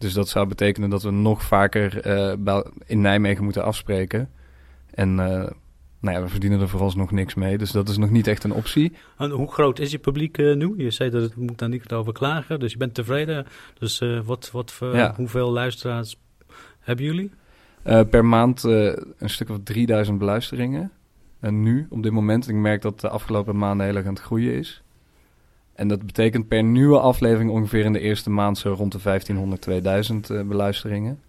Dus 0.00 0.12
dat 0.12 0.28
zou 0.28 0.46
betekenen 0.46 0.90
dat 0.90 1.02
we 1.02 1.10
nog 1.10 1.42
vaker 1.42 2.00
eh, 2.00 2.60
in 2.86 3.00
Nijmegen 3.00 3.44
moeten 3.44 3.64
afspreken. 3.64 4.30
En 4.94 5.08
eh, 5.20 5.50
nou 6.00 6.16
ja, 6.16 6.22
we 6.22 6.28
verdienen 6.28 6.60
er 6.60 6.68
vooralsnog 6.68 7.10
niks 7.10 7.34
mee. 7.34 7.58
Dus 7.58 7.70
dat 7.70 7.88
is 7.88 7.96
nog 7.96 8.10
niet 8.10 8.26
echt 8.26 8.44
een 8.44 8.52
optie. 8.52 8.92
En 9.18 9.30
hoe 9.30 9.52
groot 9.52 9.78
is 9.78 9.90
je 9.90 9.98
publiek 9.98 10.38
eh, 10.38 10.54
nu? 10.54 10.74
Je 10.76 10.90
zei 10.90 11.10
dat 11.10 11.22
het 11.22 11.36
moet 11.36 11.58
daar 11.58 11.68
niet 11.68 11.92
over 11.92 12.12
klagen, 12.12 12.60
dus 12.60 12.72
je 12.72 12.78
bent 12.78 12.94
tevreden. 12.94 13.46
Dus 13.78 14.02
wat, 14.24 14.50
wat 14.52 14.72
voor, 14.72 14.96
Ja. 14.96 15.14
hoeveel 15.16 15.50
luisteraars 15.50 16.16
hebben 16.80 17.04
jullie? 17.04 17.30
Per 18.10 18.24
maand 18.24 18.62
een 18.62 19.30
stuk 19.30 19.48
of 19.50 19.58
3000 19.62 20.18
beluisteringen. 20.18 20.92
En 21.40 21.62
nu, 21.62 21.86
op 21.90 22.02
dit 22.02 22.12
moment, 22.12 22.48
ik 22.48 22.54
merk 22.54 22.82
dat 22.82 23.00
de 23.00 23.08
afgelopen 23.08 23.56
maanden 23.58 23.86
heel 23.86 23.96
erg 23.96 24.06
aan 24.06 24.14
het 24.14 24.22
groeien 24.22 24.54
is. 24.54 24.82
En 25.80 25.88
dat 25.88 26.06
betekent 26.06 26.48
per 26.48 26.62
nieuwe 26.62 26.98
aflevering 26.98 27.50
ongeveer 27.50 27.84
in 27.84 27.92
de 27.92 28.00
eerste 28.00 28.30
maand 28.30 28.58
zo 28.58 28.72
rond 28.72 28.92
de 28.92 28.98
1500, 29.02 29.62
2000 29.62 30.30
eh, 30.30 30.42
beluisteringen. 30.42 31.20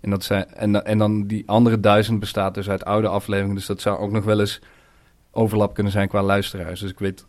En, 0.00 0.10
dat 0.10 0.24
zijn, 0.24 0.54
en, 0.54 0.84
en 0.84 0.98
dan 0.98 1.26
die 1.26 1.42
andere 1.46 1.80
duizend 1.80 2.20
bestaat 2.20 2.54
dus 2.54 2.68
uit 2.68 2.84
oude 2.84 3.08
afleveringen. 3.08 3.54
Dus 3.56 3.66
dat 3.66 3.80
zou 3.80 3.98
ook 3.98 4.10
nog 4.10 4.24
wel 4.24 4.40
eens 4.40 4.60
overlap 5.30 5.74
kunnen 5.74 5.92
zijn 5.92 6.08
qua 6.08 6.22
luisteraars. 6.22 6.80
Dus 6.80 6.90
ik 6.90 6.98
weet, 6.98 7.26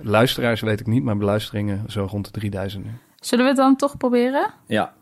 luisteraars 0.00 0.60
weet 0.60 0.80
ik 0.80 0.86
niet, 0.86 1.02
maar 1.02 1.16
beluisteringen 1.16 1.90
zo 1.90 2.06
rond 2.10 2.24
de 2.24 2.30
3000 2.30 2.84
nu. 2.84 2.90
Zullen 3.20 3.44
we 3.44 3.50
het 3.50 3.60
dan 3.60 3.76
toch 3.76 3.96
proberen? 3.96 4.50
Ja, 4.66 4.94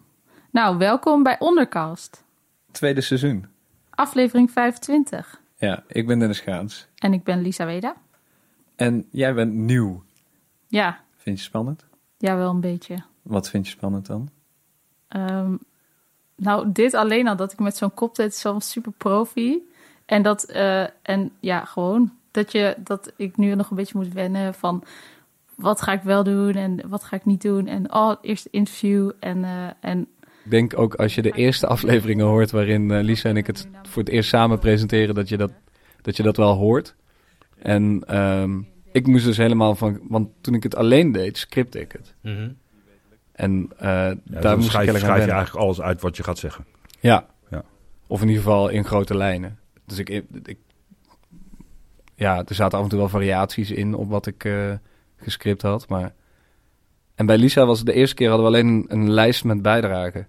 Nou, 0.50 0.78
welkom 0.78 1.22
bij 1.22 1.36
Ondercast. 1.38 2.24
tweede 2.70 3.00
seizoen. 3.00 3.46
Aflevering 3.90 4.50
25. 4.50 5.40
Ja, 5.56 5.82
ik 5.86 6.06
ben 6.06 6.18
Dennis 6.18 6.40
Gaans. 6.40 6.88
En 6.94 7.12
ik 7.12 7.24
ben 7.24 7.42
Lisa 7.42 7.66
Weda. 7.66 7.94
En 8.76 9.06
jij 9.10 9.34
bent 9.34 9.52
nieuw. 9.52 10.02
Ja, 10.68 11.00
Vind 11.20 11.38
je 11.38 11.44
spannend? 11.44 11.86
ja 12.18 12.36
wel 12.36 12.50
een 12.50 12.60
beetje. 12.60 13.02
Wat 13.22 13.50
vind 13.50 13.66
je 13.66 13.72
spannend 13.72 14.06
dan? 14.06 14.28
Ehm, 15.08 15.56
nou, 16.36 16.72
dit 16.72 16.94
alleen 16.94 17.28
al, 17.28 17.36
dat 17.36 17.52
ik 17.52 17.58
met 17.58 17.76
zo'n 17.76 17.94
kop 17.94 18.14
deed, 18.14 18.32
is 18.32 18.42
wel 18.42 18.60
super 18.60 18.92
profi. 18.92 19.68
En 20.06 20.22
dat, 20.22 20.44
eh, 20.44 20.86
en 21.02 21.32
ja, 21.40 21.64
gewoon 21.64 22.12
dat, 22.30 22.52
je, 22.52 22.76
dat 22.78 23.12
ik 23.16 23.36
nu 23.36 23.54
nog 23.54 23.70
een 23.70 23.76
beetje 23.76 23.98
moet 23.98 24.12
wennen 24.12 24.54
van 24.54 24.84
wat 25.54 25.82
ga 25.82 25.92
ik 25.92 26.02
wel 26.02 26.24
doen 26.24 26.54
en 26.54 26.88
wat 26.88 27.04
ga 27.04 27.16
ik 27.16 27.24
niet 27.24 27.42
doen. 27.42 27.66
En 27.66 27.94
oh, 27.94 28.16
eerst 28.22 28.46
interview 28.50 29.10
en, 29.18 29.44
eh, 29.44 29.68
en 29.80 30.00
Ik 30.44 30.50
denk 30.50 30.78
ook 30.78 30.94
als 30.94 31.14
je 31.14 31.22
de 31.22 31.32
eerste 31.32 31.66
afleveringen 31.66 32.26
hoort 32.26 32.50
waarin 32.50 32.90
eh, 32.90 33.02
Lisa 33.02 33.28
en 33.28 33.36
ik 33.36 33.46
het 33.46 33.68
voor 33.82 34.02
het 34.02 34.12
eerst 34.12 34.28
samen 34.28 34.58
presenteren, 34.58 35.14
dat 35.14 35.28
je 35.28 35.36
dat, 35.36 35.52
dat, 36.02 36.16
je 36.16 36.22
dat 36.22 36.36
wel 36.36 36.54
hoort. 36.54 36.94
En 37.58 38.02
ehm, 38.06 38.60
ik 38.92 39.06
moest 39.06 39.24
dus 39.24 39.36
helemaal 39.36 39.74
van, 39.74 40.00
want 40.08 40.28
toen 40.40 40.54
ik 40.54 40.62
het 40.62 40.76
alleen 40.76 41.12
deed, 41.12 41.38
scripte 41.38 41.80
ik 41.80 41.92
het. 41.92 42.14
Mhm. 42.20 42.50
En 43.32 43.70
eh, 43.76 43.86
Ja, 43.86 44.14
daar 44.24 44.42
dan 44.42 44.54
moest 44.54 44.64
ik 44.64 44.70
schrijf, 44.70 44.88
aan 44.88 44.98
schrijf 44.98 45.24
je 45.24 45.30
eigenlijk 45.30 45.64
alles 45.64 45.80
uit 45.80 46.00
wat 46.00 46.16
je 46.16 46.22
gaat 46.22 46.38
zeggen. 46.38 46.66
Ja. 47.00 47.26
Ja. 47.50 47.64
Of 48.06 48.20
in 48.20 48.28
ieder 48.28 48.42
geval 48.42 48.68
in 48.68 48.84
grote 48.84 49.16
lijnen. 49.16 49.58
Dus 49.84 49.98
ik, 49.98 50.08
ik, 50.44 50.58
ja, 52.14 52.44
er 52.44 52.54
zaten 52.54 52.78
af 52.78 52.84
en 52.84 52.90
toe 52.90 52.98
wel 52.98 53.08
variaties 53.08 53.70
in 53.70 53.94
op 53.94 54.10
wat 54.10 54.26
ik 54.26 54.44
eh 54.44 54.72
gescript 55.16 55.62
had, 55.62 55.88
maar 55.88 56.12
En 57.14 57.26
bij 57.26 57.38
Lisa 57.38 57.66
was 57.66 57.78
het 57.78 57.86
de 57.86 57.92
eerste 57.92 58.14
keer 58.14 58.28
hadden 58.28 58.50
we 58.50 58.56
alleen 58.56 58.68
een, 58.68 58.84
een 58.88 59.10
lijst 59.10 59.44
met 59.44 59.62
bijdragen. 59.62 60.28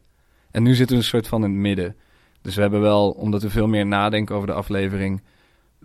En 0.51 0.63
nu 0.63 0.75
zitten 0.75 0.95
we 0.95 1.01
een 1.01 1.07
soort 1.07 1.27
van 1.27 1.43
in 1.43 1.49
het 1.49 1.59
midden. 1.59 1.95
Dus 2.41 2.55
we 2.55 2.61
hebben 2.61 2.81
wel, 2.81 3.11
omdat 3.11 3.41
we 3.41 3.49
veel 3.49 3.67
meer 3.67 3.85
nadenken 3.85 4.35
over 4.35 4.47
de 4.47 4.53
aflevering, 4.53 5.21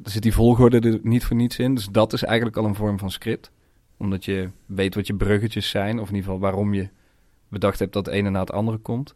er 0.05 0.11
zit 0.11 0.23
die 0.23 0.35
volgorde 0.35 0.81
er 0.81 0.99
niet 1.03 1.25
voor 1.25 1.37
niets 1.37 1.59
in. 1.59 1.75
Dus 1.75 1.89
dat 1.89 2.13
is 2.13 2.23
eigenlijk 2.23 2.57
al 2.57 2.65
een 2.65 2.75
vorm 2.75 2.99
van 2.99 3.11
script. 3.11 3.51
Omdat 3.97 4.25
je 4.25 4.51
weet 4.67 4.95
wat 4.95 5.07
je 5.07 5.15
bruggetjes 5.15 5.69
zijn, 5.69 5.99
of 5.99 6.09
in 6.09 6.15
ieder 6.15 6.31
geval 6.31 6.39
waarom 6.39 6.75
je 6.75 6.89
bedacht 7.49 7.79
hebt 7.79 7.93
dat 7.93 8.07
het 8.07 8.15
ene 8.15 8.31
na 8.31 8.41
het 8.41 8.53
andere 8.53 8.79
komt. 8.79 9.15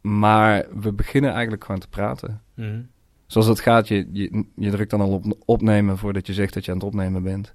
Maar 0.00 0.66
we 0.80 0.92
beginnen 0.92 1.30
eigenlijk 1.32 1.64
gewoon 1.64 1.80
te 1.80 1.88
praten. 1.88 2.42
Mhm. 2.54 2.80
Zoals 3.26 3.46
dat 3.46 3.60
gaat, 3.60 3.88
je, 3.88 4.08
je, 4.12 4.44
je 4.56 4.70
drukt 4.70 4.90
dan 4.90 5.00
al 5.00 5.12
op 5.12 5.36
opnemen 5.44 5.98
voordat 5.98 6.26
je 6.26 6.32
zegt 6.32 6.54
dat 6.54 6.64
je 6.64 6.70
aan 6.70 6.76
het 6.76 6.86
opnemen 6.86 7.22
bent. 7.22 7.54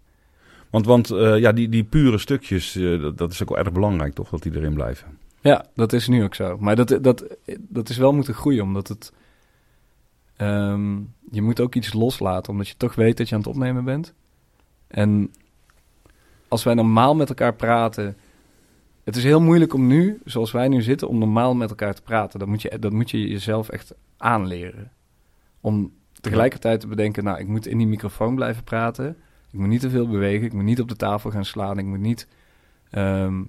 Want, 0.70 0.86
want 0.86 1.12
eh, 1.12 1.40
ja, 1.40 1.52
die, 1.52 1.70
die 1.70 1.84
pure 1.84 2.18
stukjes, 2.18 2.76
eh, 2.76 3.02
dat, 3.02 3.18
dat 3.18 3.32
is 3.32 3.42
ook 3.42 3.50
wel 3.50 3.58
erg 3.58 3.72
belangrijk, 3.72 4.14
toch? 4.14 4.30
Dat 4.30 4.44
die 4.44 4.56
erin 4.56 4.74
blijven. 4.74 5.18
Ja, 5.42 5.66
dat 5.76 5.94
is 5.94 6.08
nu 6.08 6.24
ook 6.24 6.36
zo. 6.36 6.58
Maar 6.60 6.76
dat, 6.76 7.00
dat, 7.02 7.38
dat 7.58 7.90
is 7.90 7.98
wel 7.98 8.14
moeten 8.14 8.34
groeien, 8.34 8.64
omdat 8.64 8.88
het... 8.88 9.14
ehm, 10.38 10.96
je 11.32 11.42
moet 11.42 11.60
ook 11.60 11.76
iets 11.76 11.94
loslaten, 11.94 12.52
omdat 12.52 12.68
je 12.68 12.78
toch 12.78 12.96
weet 12.96 13.18
dat 13.18 13.30
je 13.30 13.36
aan 13.36 13.42
het 13.42 13.50
opnemen 13.50 13.84
bent. 13.84 14.14
En 14.88 15.34
als 16.48 16.64
wij 16.64 16.74
normaal 16.74 17.16
met 17.16 17.30
elkaar 17.30 17.54
praten... 17.54 18.18
Het 19.04 19.16
is 19.16 19.24
heel 19.24 19.42
moeilijk 19.42 19.74
om 19.74 19.88
nu, 19.88 20.22
zoals 20.26 20.52
wij 20.52 20.68
nu 20.68 20.82
zitten, 20.82 21.08
om 21.08 21.18
normaal 21.18 21.56
met 21.56 21.70
elkaar 21.70 21.94
te 21.94 22.02
praten. 22.02 22.40
Dat 22.40 22.48
moet 22.48 22.62
je, 22.62 22.80
dat 22.80 22.92
moet 22.92 23.12
je 23.12 23.28
jezelf 23.28 23.70
echt 23.70 23.94
aanleren. 24.18 24.92
Om 25.62 25.92
tegelijkertijd 26.22 26.80
te 26.80 26.88
bedenken, 26.88 27.24
nou, 27.24 27.40
ik 27.40 27.48
moet 27.48 27.68
in 27.68 27.78
die 27.78 27.88
microfoon 27.88 28.36
blijven 28.36 28.64
praten. 28.64 29.18
Ik 29.52 29.60
moet 29.60 29.68
niet 29.68 29.82
te 29.82 29.90
veel 29.90 30.08
bewegen. 30.08 30.46
Ik 30.46 30.54
moet 30.54 30.64
niet 30.64 30.82
op 30.82 30.88
de 30.88 30.96
tafel 30.96 31.32
gaan 31.32 31.46
slaan. 31.46 31.78
Ik 31.78 31.86
moet 31.86 32.00
niet 32.00 32.28
ehm, 32.90 33.44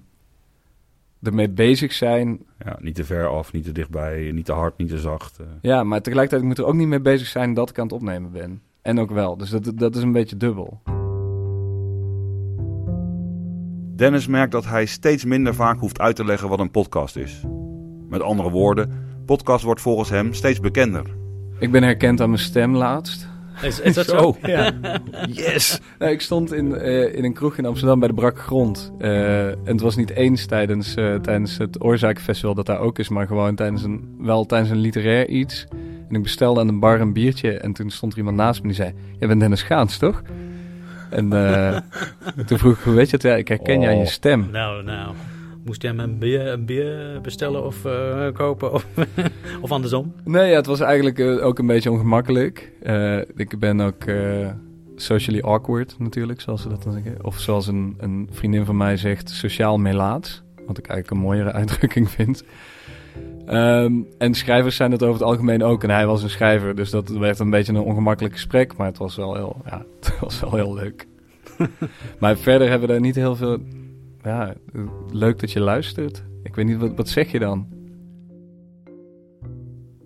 ermee 1.23 1.51
bezig 1.51 1.93
zijn. 1.93 2.39
Ja, 2.65 2.77
niet 2.81 2.95
te 2.95 3.05
ver 3.05 3.27
af, 3.27 3.53
niet 3.53 3.65
te 3.65 3.73
dichtbij, 3.73 4.31
niet 4.35 4.45
te 4.45 4.53
hard, 4.53 4.79
niet 4.79 4.89
te 4.89 4.99
zacht. 4.99 5.39
eh. 5.39 5.47
Ja, 5.61 5.85
maar 5.85 6.03
tegelijkertijd 6.03 6.49
moet 6.49 6.59
ik 6.59 6.65
er 6.65 6.71
ook 6.71 6.77
niet 6.79 6.89
mee 6.89 7.01
bezig 7.01 7.27
zijn 7.27 7.55
dat 7.55 7.71
ik 7.71 7.79
aan 7.79 7.85
het 7.85 7.93
opnemen 7.95 8.33
ben. 8.33 8.63
En 8.83 9.01
ook 9.01 9.11
wel. 9.11 9.37
Dus 9.37 9.51
dat, 9.51 9.73
dat 9.75 9.97
is 9.97 10.03
een 10.03 10.13
beetje 10.13 10.37
dubbel. 10.37 10.81
Dennis 13.97 14.27
merkt 14.27 14.53
dat 14.53 14.67
hij 14.67 14.87
steeds 14.87 15.25
minder 15.25 15.55
vaak 15.55 15.79
hoeft 15.81 16.01
uit 16.01 16.17
te 16.17 16.25
leggen 16.25 16.49
wat 16.49 16.59
een 16.61 16.71
podcast 16.71 17.17
is. 17.17 17.43
Met 18.09 18.23
andere 18.23 18.51
woorden, 18.51 18.93
podcast 19.27 19.65
wordt 19.65 19.81
volgens 19.81 20.11
hem 20.11 20.33
steeds 20.35 20.61
bekender. 20.61 21.07
Ik 21.59 21.71
ben 21.71 21.83
herkend 21.83 22.21
aan 22.21 22.29
mijn 22.31 22.41
stem 22.43 22.77
laatst. 22.77 23.29
Is, 23.63 23.81
is 23.81 23.95
dat 23.95 24.07
zo? 24.07 24.37
Ja. 24.43 24.73
Yes! 25.31 25.81
Nou, 25.99 26.13
ik 26.13 26.21
stond 26.21 26.53
in, 26.53 26.75
eh, 26.75 27.15
in 27.15 27.25
een 27.25 27.33
kroeg 27.33 27.59
in 27.59 27.67
Amsterdam 27.67 27.99
bij 27.99 28.09
de 28.09 28.15
Brak 28.15 28.39
Grond. 28.39 28.93
Eh, 28.99 29.47
en 29.47 29.59
het 29.65 29.81
was 29.81 29.97
niet 29.97 30.11
eens 30.11 30.47
tijdens, 30.47 30.95
eh, 30.95 31.15
tijdens 31.15 31.59
het 31.59 31.85
Oorzakenfestival 31.85 32.55
dat 32.55 32.67
daar 32.67 32.79
ook 32.81 32.99
is, 32.99 33.09
maar 33.09 33.27
gewoon 33.27 33.55
tijdens 33.55 33.83
een, 33.83 34.15
wel 34.19 34.45
tijdens 34.47 34.71
een 34.71 34.79
literair 34.79 35.29
iets. 35.29 35.67
En 36.09 36.15
ik 36.15 36.23
bestelde 36.23 36.61
aan 36.61 36.67
de 36.67 36.73
bar 36.73 37.01
een 37.01 37.13
biertje 37.13 37.59
en 37.59 37.73
toen 37.73 37.91
stond 37.91 38.13
er 38.13 38.19
iemand 38.19 38.37
naast 38.37 38.61
me 38.61 38.67
die 38.67 38.77
zei... 38.77 38.93
Jij 39.19 39.29
bent 39.29 39.41
Dennis 39.41 39.63
Gaans, 39.63 39.99
toch? 39.99 40.23
En 41.11 41.29
toen 42.47 42.59
vroeg 42.59 42.79
ik, 42.79 42.85
weet 42.85 43.11
je 43.11 43.17
het? 43.17 43.23
Ja, 43.23 43.35
ik 43.35 43.49
herken 43.49 43.81
je 43.81 43.87
aan 43.87 43.97
je 43.97 44.03
Oh. 44.03 44.07
stem. 44.09 44.49
Nou, 44.53 44.83
nou. 44.83 45.15
Moest 45.69 45.83
jij 45.83 45.91
hem 45.91 46.01
een 46.01 46.19
bier, 46.19 46.47
een 46.47 46.65
bier 46.65 47.19
bestellen 47.23 47.65
of 47.65 47.85
eh, 47.85 48.33
kopen? 48.33 48.73
Of, 48.73 48.87
of 49.63 49.73
andersom? 49.73 50.13
Nee, 50.25 50.51
ja, 50.51 50.57
het 50.57 50.67
was 50.67 50.81
eigenlijk 50.81 51.19
eh, 51.19 51.45
ook 51.45 51.59
een 51.59 51.67
beetje 51.67 51.91
ongemakkelijk. 51.91 52.73
Eh, 52.83 53.19
ik 53.19 53.59
ben 53.59 53.81
ook 53.81 54.05
socially 54.97 55.41
awkward 55.41 55.95
natuurlijk, 55.99 56.41
zoals 56.41 56.63
ze 56.63 56.69
dat 56.69 56.83
dan 56.83 56.93
zeggen. 56.93 57.25
Of 57.25 57.39
zoals 57.39 57.67
een, 57.67 57.95
een 57.99 58.29
vriendin 58.31 58.65
van 58.65 58.77
mij 58.77 58.97
zegt, 58.97 59.31
sociaal 59.31 59.79
melaats. 59.79 60.43
Wat 60.67 60.79
ik 60.79 60.87
eigenlijk 60.87 61.11
een 61.11 61.27
mooiere 61.27 61.53
uitdrukking 61.61 62.11
vind. 62.11 62.45
Ehm, 63.47 63.93
en 64.19 64.35
schrijvers 64.35 64.77
zijn 64.77 64.93
het 64.93 65.03
over 65.03 65.15
het 65.15 65.29
algemeen 65.29 65.63
ook. 65.63 65.83
En 65.83 65.91
hij 65.91 66.07
was 66.07 66.23
een 66.23 66.31
schrijver, 66.31 66.77
dus 66.77 66.91
dat 66.91 67.09
werd 67.09 67.39
een 67.39 67.51
beetje 67.51 67.73
een 67.73 67.81
ongemakkelijk 67.81 68.35
gesprek. 68.35 68.77
Maar 68.77 68.87
het 68.87 68.99
was 68.99 69.17
wel 69.17 69.35
heel, 69.35 69.57
ja, 69.65 69.85
het 70.01 70.19
was 70.21 70.41
wel 70.41 70.55
heel 70.55 70.75
leuk. 70.75 71.07
maar 72.19 72.37
verder 72.37 72.69
hebben 72.69 72.87
we 72.87 72.95
daar 72.95 73.03
niet 73.03 73.15
heel 73.15 73.37
veel... 73.37 73.59
Ja, 74.29 74.55
leuk 75.11 75.39
dat 75.39 75.53
je 75.53 75.61
luistert. 75.61 76.25
Ik 76.43 76.55
weet 76.55 76.67
niet, 76.67 76.77
wat, 76.77 76.97
wat 76.97 77.09
zeg 77.09 77.31
je 77.31 77.39
dan? 77.39 77.67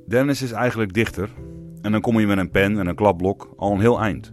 Dennis 0.06 0.42
is 0.42 0.52
eigenlijk 0.52 0.92
dichter. 0.92 1.30
En 1.80 1.92
dan 1.92 2.00
kom 2.00 2.20
je 2.20 2.26
met 2.26 2.38
een 2.38 2.50
pen 2.50 2.78
en 2.78 2.86
een 2.86 2.94
klapblok 2.94 3.54
al 3.56 3.72
een 3.72 3.80
heel 3.80 4.00
eind. 4.00 4.32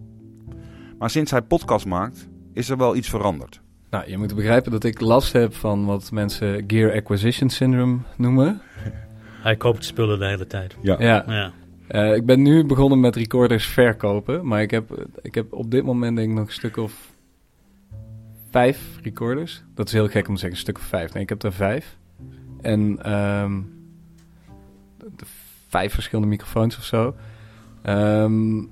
Maar 0.97 1.09
sinds 1.09 1.31
hij 1.31 1.41
podcast 1.41 1.85
maakt, 1.85 2.29
is 2.53 2.69
er 2.69 2.77
wel 2.77 2.95
iets 2.95 3.09
veranderd. 3.09 3.61
Nou, 3.89 4.09
je 4.09 4.17
moet 4.17 4.35
begrijpen 4.35 4.71
dat 4.71 4.83
ik 4.83 4.99
last 4.99 5.33
heb 5.33 5.53
van 5.53 5.85
wat 5.85 6.11
mensen 6.11 6.63
Gear 6.67 6.93
Acquisition 6.93 7.49
Syndrome 7.49 7.97
noemen. 8.17 8.61
Hij 9.43 9.55
koopt 9.55 9.85
spullen 9.85 10.19
de 10.19 10.25
hele 10.25 10.47
tijd. 10.47 10.75
Ja. 10.81 10.95
Ja. 10.99 11.23
Ja. 11.27 11.51
Eh, 11.87 12.15
ik 12.15 12.25
ben 12.25 12.41
nu 12.41 12.65
begonnen 12.65 12.99
met 12.99 13.15
recorders 13.15 13.65
verkopen, 13.65 14.47
maar 14.47 14.61
ik 14.61 14.71
heb, 14.71 15.05
ik 15.21 15.35
heb 15.35 15.53
op 15.53 15.71
dit 15.71 15.83
moment 15.83 16.15
denk 16.15 16.29
ik 16.29 16.35
nog 16.35 16.47
een 16.47 16.53
stuk 16.53 16.77
of 16.77 17.08
vijf 18.49 18.99
recorders. 19.01 19.63
Dat 19.73 19.87
is 19.87 19.93
heel 19.93 20.07
gek 20.07 20.27
om 20.27 20.33
te 20.33 20.39
zeggen, 20.39 20.57
een 20.57 20.63
stuk 20.63 20.77
of 20.77 20.83
vijf. 20.83 21.13
Nee, 21.13 21.23
ik 21.23 21.29
heb 21.29 21.43
er 21.43 21.53
vijf. 21.53 21.97
En 22.61 23.03
ehm, 23.03 23.61
de 24.97 25.25
vijf 25.67 25.93
verschillende 25.93 26.29
microfoons 26.29 26.77
of 26.77 26.83
zo. 26.83 27.15
Ehm, 27.81 28.63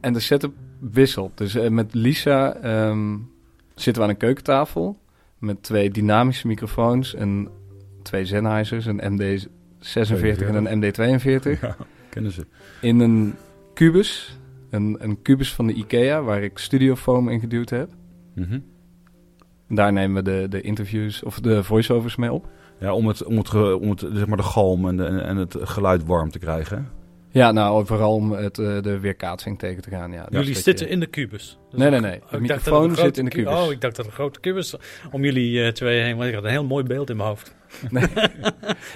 en 0.00 0.12
de 0.12 0.20
setup 0.20 0.54
wisselt. 0.78 1.38
Dus 1.38 1.54
eh, 1.54 1.70
met 1.70 1.94
Lisa 1.94 2.54
ehm, 2.54 3.16
zitten 3.74 4.02
we 4.02 4.08
aan 4.08 4.14
een 4.14 4.20
keukentafel 4.20 4.98
met 5.38 5.62
twee 5.62 5.90
dynamische 5.90 6.46
microfoons 6.46 7.14
en 7.14 7.48
twee 8.02 8.24
Sennheisers, 8.24 8.86
een 8.86 9.00
MD46 9.00 10.46
en 10.46 10.54
een 10.54 10.82
MD42. 10.82 11.60
Ja, 11.60 11.76
kennen 12.08 12.32
ze. 12.32 12.46
In 12.80 13.00
een 13.00 13.34
kubus, 13.74 14.38
een, 14.70 14.96
een 14.98 15.22
kubus 15.22 15.54
van 15.54 15.66
de 15.66 15.72
IKEA, 15.72 16.22
waar 16.22 16.42
ik 16.42 16.58
studiofoam 16.58 17.28
in 17.28 17.40
geduwd 17.40 17.70
heb. 17.70 17.90
Mhm. 18.34 18.58
Daar 19.68 19.92
nemen 19.92 20.24
we 20.24 20.30
de, 20.30 20.46
de 20.48 20.60
interviews 20.60 21.22
of 21.22 21.40
de 21.40 21.62
voiceovers 21.64 22.16
mee 22.16 22.32
op. 22.32 22.48
Ja, 22.80 22.94
om 22.94 23.06
het, 23.08 23.24
om 23.24 23.36
het, 23.36 23.54
om 23.54 23.90
het 23.90 24.04
zeg 24.12 24.26
maar 24.26 24.36
de 24.36 24.42
galm 24.42 24.88
en, 24.88 24.96
de, 24.96 25.04
en 25.04 25.36
het 25.36 25.56
geluid 25.60 26.04
warm 26.04 26.30
te 26.30 26.38
krijgen. 26.38 26.88
Ja, 27.30 27.52
nou, 27.52 27.86
vooral 27.86 28.14
om 28.14 28.32
het, 28.32 28.58
eh, 28.58 28.82
de 28.82 28.98
weerkaatsing 29.00 29.58
tegen 29.58 29.82
te 29.82 29.90
gaan. 29.90 30.12
Ja. 30.12 30.24
Dus 30.24 30.38
jullie 30.40 30.54
zitten 30.54 30.86
je- 30.86 30.92
in 30.92 31.00
de 31.00 31.06
kubus. 31.06 31.58
Dus 31.70 31.78
Nee, 31.80 31.90
nee, 31.90 32.00
nee. 32.00 32.10
De 32.30 32.36
ik 32.36 32.48
dacht 32.48 32.64
microfoon 32.64 32.94
zit 32.96 33.18
in 33.18 33.24
de 33.24 33.30
kubus. 33.30 33.52
Oh, 33.54 33.70
ik 33.70 33.80
dacht 33.80 33.96
dat 33.96 34.06
een 34.06 34.12
grote 34.12 34.40
kubus 34.40 34.74
om 35.10 35.24
jullie 35.24 35.62
eh, 35.62 35.72
twee 35.72 36.00
heen. 36.02 36.16
Want 36.16 36.28
ik 36.28 36.34
had 36.34 36.44
een 36.44 36.50
heel 36.50 36.64
mooi 36.64 36.84
beeld 36.84 37.10
in 37.10 37.16
mijn 37.16 37.28
hoofd. 37.28 37.54
Nee. 37.90 38.06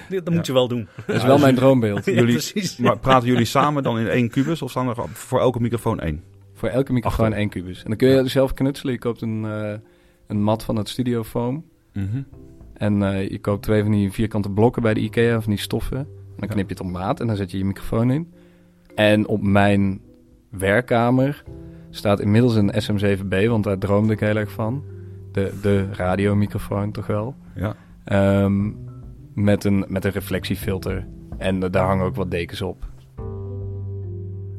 dat 0.23 0.29
moet 0.33 0.45
je 0.45 0.53
wel 0.53 0.67
doen. 0.67 0.87
Dat 1.07 1.15
is 1.15 1.23
wel 1.23 1.37
mijn 1.37 1.55
droombeeld. 1.55 2.05
Ja, 2.05 2.11
Jullie, 2.11 2.31
precies. 2.33 2.77
Maar 2.77 2.99
praten 2.99 3.27
jullie 3.27 3.45
samen 3.45 3.83
dan 3.83 3.99
in 3.99 4.07
één 4.07 4.29
kubus 4.29 4.61
of 4.61 4.69
staan 4.69 4.87
er 4.89 4.95
voor 5.13 5.39
elke 5.39 5.61
microfoon 5.61 5.99
één? 5.99 6.23
Voor 6.53 6.69
elke 6.69 6.93
microfoon 6.93 7.25
Achter. 7.25 7.39
één 7.39 7.49
kubus. 7.49 7.77
En 7.83 7.87
dan 7.87 7.97
kun 7.97 8.07
je 8.09 8.27
zelf 8.27 8.53
knutselen. 8.53 8.93
Je 8.93 8.99
koopt 8.99 9.21
een, 9.21 9.45
eh, 9.45 9.73
een 10.31 10.43
mat 10.43 10.63
van 10.63 10.75
het 10.75 10.89
studiofoam. 10.89 11.65
Mhm. 11.93 12.21
En 12.73 13.03
eh, 13.03 13.29
je 13.29 13.39
koopt 13.39 13.63
twee 13.63 13.81
van 13.81 13.91
die 13.91 14.11
vierkante 14.11 14.49
blokken 14.49 14.81
bij 14.81 14.93
de 14.93 14.99
IKEA, 14.99 15.41
van 15.41 15.51
die 15.51 15.61
stoffen. 15.61 15.97
En 15.97 16.07
dan 16.37 16.49
knip 16.49 16.69
je 16.69 16.73
het 16.73 16.83
op 16.83 16.91
maat 16.91 17.19
en 17.19 17.27
dan 17.27 17.35
zet 17.35 17.51
je 17.51 17.57
je 17.57 17.65
microfoon 17.65 18.11
in. 18.11 18.33
En 18.95 19.27
op 19.27 19.41
mijn 19.41 20.01
werkkamer 20.49 21.43
staat 21.89 22.19
inmiddels 22.19 22.55
een 22.55 22.73
SM7B, 22.73 23.47
want 23.47 23.63
daar 23.63 23.77
droomde 23.77 24.13
ik 24.13 24.19
heel 24.19 24.35
erg 24.35 24.51
van. 24.51 24.83
De, 25.31 25.53
de 25.61 25.87
radiomicrofoon 25.91 26.91
toch 26.91 27.07
wel. 27.07 27.35
Ja. 27.55 27.75
Ehm, 28.03 28.71
met, 29.33 29.63
een, 29.63 29.85
met 29.87 30.05
een 30.05 30.11
reflectiefilter. 30.11 31.07
En 31.37 31.63
eh, 31.63 31.71
daar 31.71 31.85
hangen 31.85 32.05
ook 32.05 32.15
wat 32.15 32.31
dekens 32.31 32.61
op. 32.61 32.89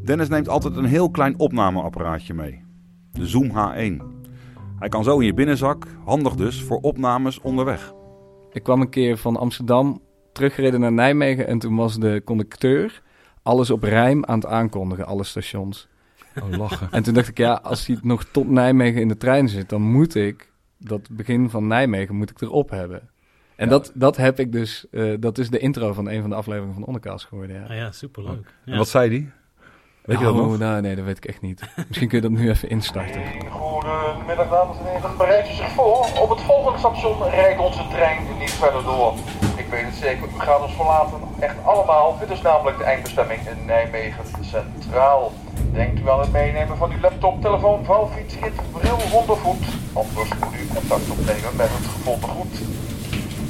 Dennis 0.05 0.29
neemt 0.29 0.49
altijd 0.49 0.77
een 0.77 0.85
heel 0.85 1.11
klein 1.11 1.39
opnameapparaatje 1.39 2.35
mee. 2.35 2.63
De 3.13 3.27
Zoom 3.27 3.51
H1. 3.51 4.22
Hij 4.83 4.91
kan 4.91 5.05
zo 5.05 5.19
in 5.19 5.27
je 5.27 5.35
binnenzak, 5.35 5.87
handig 6.05 6.35
dus 6.35 6.63
voor 6.63 6.79
opnames 6.79 7.41
onderweg. 7.41 7.93
Ik 8.53 8.63
kwam 8.63 8.81
een 8.81 8.89
keer 8.91 9.17
van 9.17 9.37
Amsterdam 9.37 10.01
teruggereden 10.33 10.81
naar 10.81 10.93
Nijmegen 10.93 11.47
en 11.47 11.59
toen 11.59 11.77
was 11.77 11.99
de 11.99 12.23
conducteur 12.25 13.03
alles 13.43 13.71
op 13.71 13.83
rijm 13.83 14.25
aan 14.25 14.35
het 14.39 14.47
aankondigen, 14.47 15.07
alle 15.07 15.25
stations. 15.25 15.89
Oh, 16.43 16.59
lachen. 16.59 16.89
En 16.91 17.03
toen 17.03 17.15
dacht 17.15 17.29
ik, 17.29 17.39
ja, 17.39 17.53
als 17.63 17.87
hij 17.87 17.99
nog 18.03 18.25
tot 18.25 18.49
Nijmegen 18.49 19.01
in 19.01 19.09
de 19.09 19.17
trein 19.17 19.49
zit, 19.49 19.69
dan 19.69 19.83
moet 19.83 20.15
ik 20.15 20.53
dat 20.79 21.09
begin 21.11 21.51
van 21.51 21.67
Nijmegen 21.67 22.15
moet 22.15 22.31
ik 22.31 22.41
erop 22.41 22.71
hebben. 22.71 23.01
En 23.57 23.65
Ja. 23.65 23.71
dat, 23.71 23.93
dat 23.95 24.17
heb 24.17 24.39
ik 24.39 24.53
dus, 24.53 24.87
eh, 24.91 25.15
dat 25.21 25.39
is 25.39 25.51
de 25.51 25.59
intro 25.59 25.93
van 25.93 26.09
een 26.09 26.21
van 26.21 26.31
de 26.31 26.37
afleveringen 26.37 26.75
van 26.75 26.85
Ondercast 26.85 27.25
geworden. 27.25 27.57
Ja. 27.57 27.63
Ah 27.67 27.77
ja, 27.77 27.93
superleuk. 27.93 28.55
En 28.65 28.77
wat 28.77 28.89
zei 28.89 29.09
hij? 29.11 29.33
Weet 30.03 30.19
je 30.19 30.25
dat 30.25 30.35
Oh, 30.35 30.41
nog? 30.41 30.59
Nou, 30.59 30.81
nee, 30.81 30.95
dat 30.97 31.05
weet 31.05 31.17
ik 31.17 31.25
echt 31.25 31.41
niet. 31.41 31.61
Misschien 31.89 32.09
kun 32.09 32.17
je 32.21 32.29
dat 32.29 32.39
nu 32.39 32.49
even 32.51 32.69
instarten. 32.69 33.23
Goedemiddag 33.51 34.49
dames 34.49 34.77
en 34.79 34.85
heren, 34.93 35.17
bereidt 35.17 35.49
u 35.49 35.53
zich 35.53 35.69
voor. 35.71 36.07
Op 36.21 36.29
het 36.29 36.41
volgende 36.41 36.79
station 36.79 37.23
rijdt 37.31 37.61
onze 37.61 37.89
trein 37.91 38.19
niet 38.39 38.51
verder 38.51 38.83
door. 38.83 39.15
Ik 39.57 39.67
weet 39.71 39.85
het 39.85 39.95
zeker, 39.95 40.23
u 40.37 40.41
gaat 40.41 40.63
ons 40.63 40.73
verlaten. 40.75 41.19
Echt 41.39 41.57
allemaal. 41.65 42.17
Dit 42.21 42.31
is 42.31 42.43
namelijk 42.43 42.79
de 42.79 42.85
eindbestemming 42.85 43.41
in 43.49 43.65
Nijmegen 43.65 44.25
Centraal. 44.41 45.33
Denkt 45.73 46.01
u 46.01 46.11
aan 46.11 46.21
het 46.21 46.33
meenemen 46.33 46.77
van 46.77 46.91
uw 46.91 47.01
laptop, 47.01 47.41
telefoon, 47.41 47.85
vouwfiets, 47.85 48.35
rit, 48.41 48.61
bril, 48.73 48.99
ondervoet? 49.13 49.65
Anders 49.93 50.29
moet 50.41 50.55
u 50.55 50.67
contact 50.75 51.11
opnemen 51.11 51.57
met 51.57 51.69
het 51.71 51.87
gevonden 51.87 52.29
goed. 52.29 52.61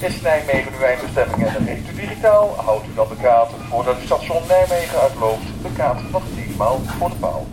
Is 0.02 0.20
Nijmegen 0.20 0.72
uw 0.78 0.84
eindbestemming 0.84 1.46
en 1.46 1.64
reist 1.66 1.88
u 1.92 1.94
digitaal? 1.94 2.54
Houdt 2.64 2.86
u 2.86 2.94
dan 2.94 3.08
de 3.08 3.16
kaart 3.22 3.50
voordat 3.70 3.96
u 4.02 4.04
station 4.04 4.42
Nijmegen 4.48 5.00
uitloopt? 5.00 5.46
De 5.62 5.72
kaart 5.76 6.10
nog 6.10 6.22
10 6.34 6.41
maal 6.62 6.78
voor 6.78 7.08
de 7.08 7.16
paal. 7.16 7.46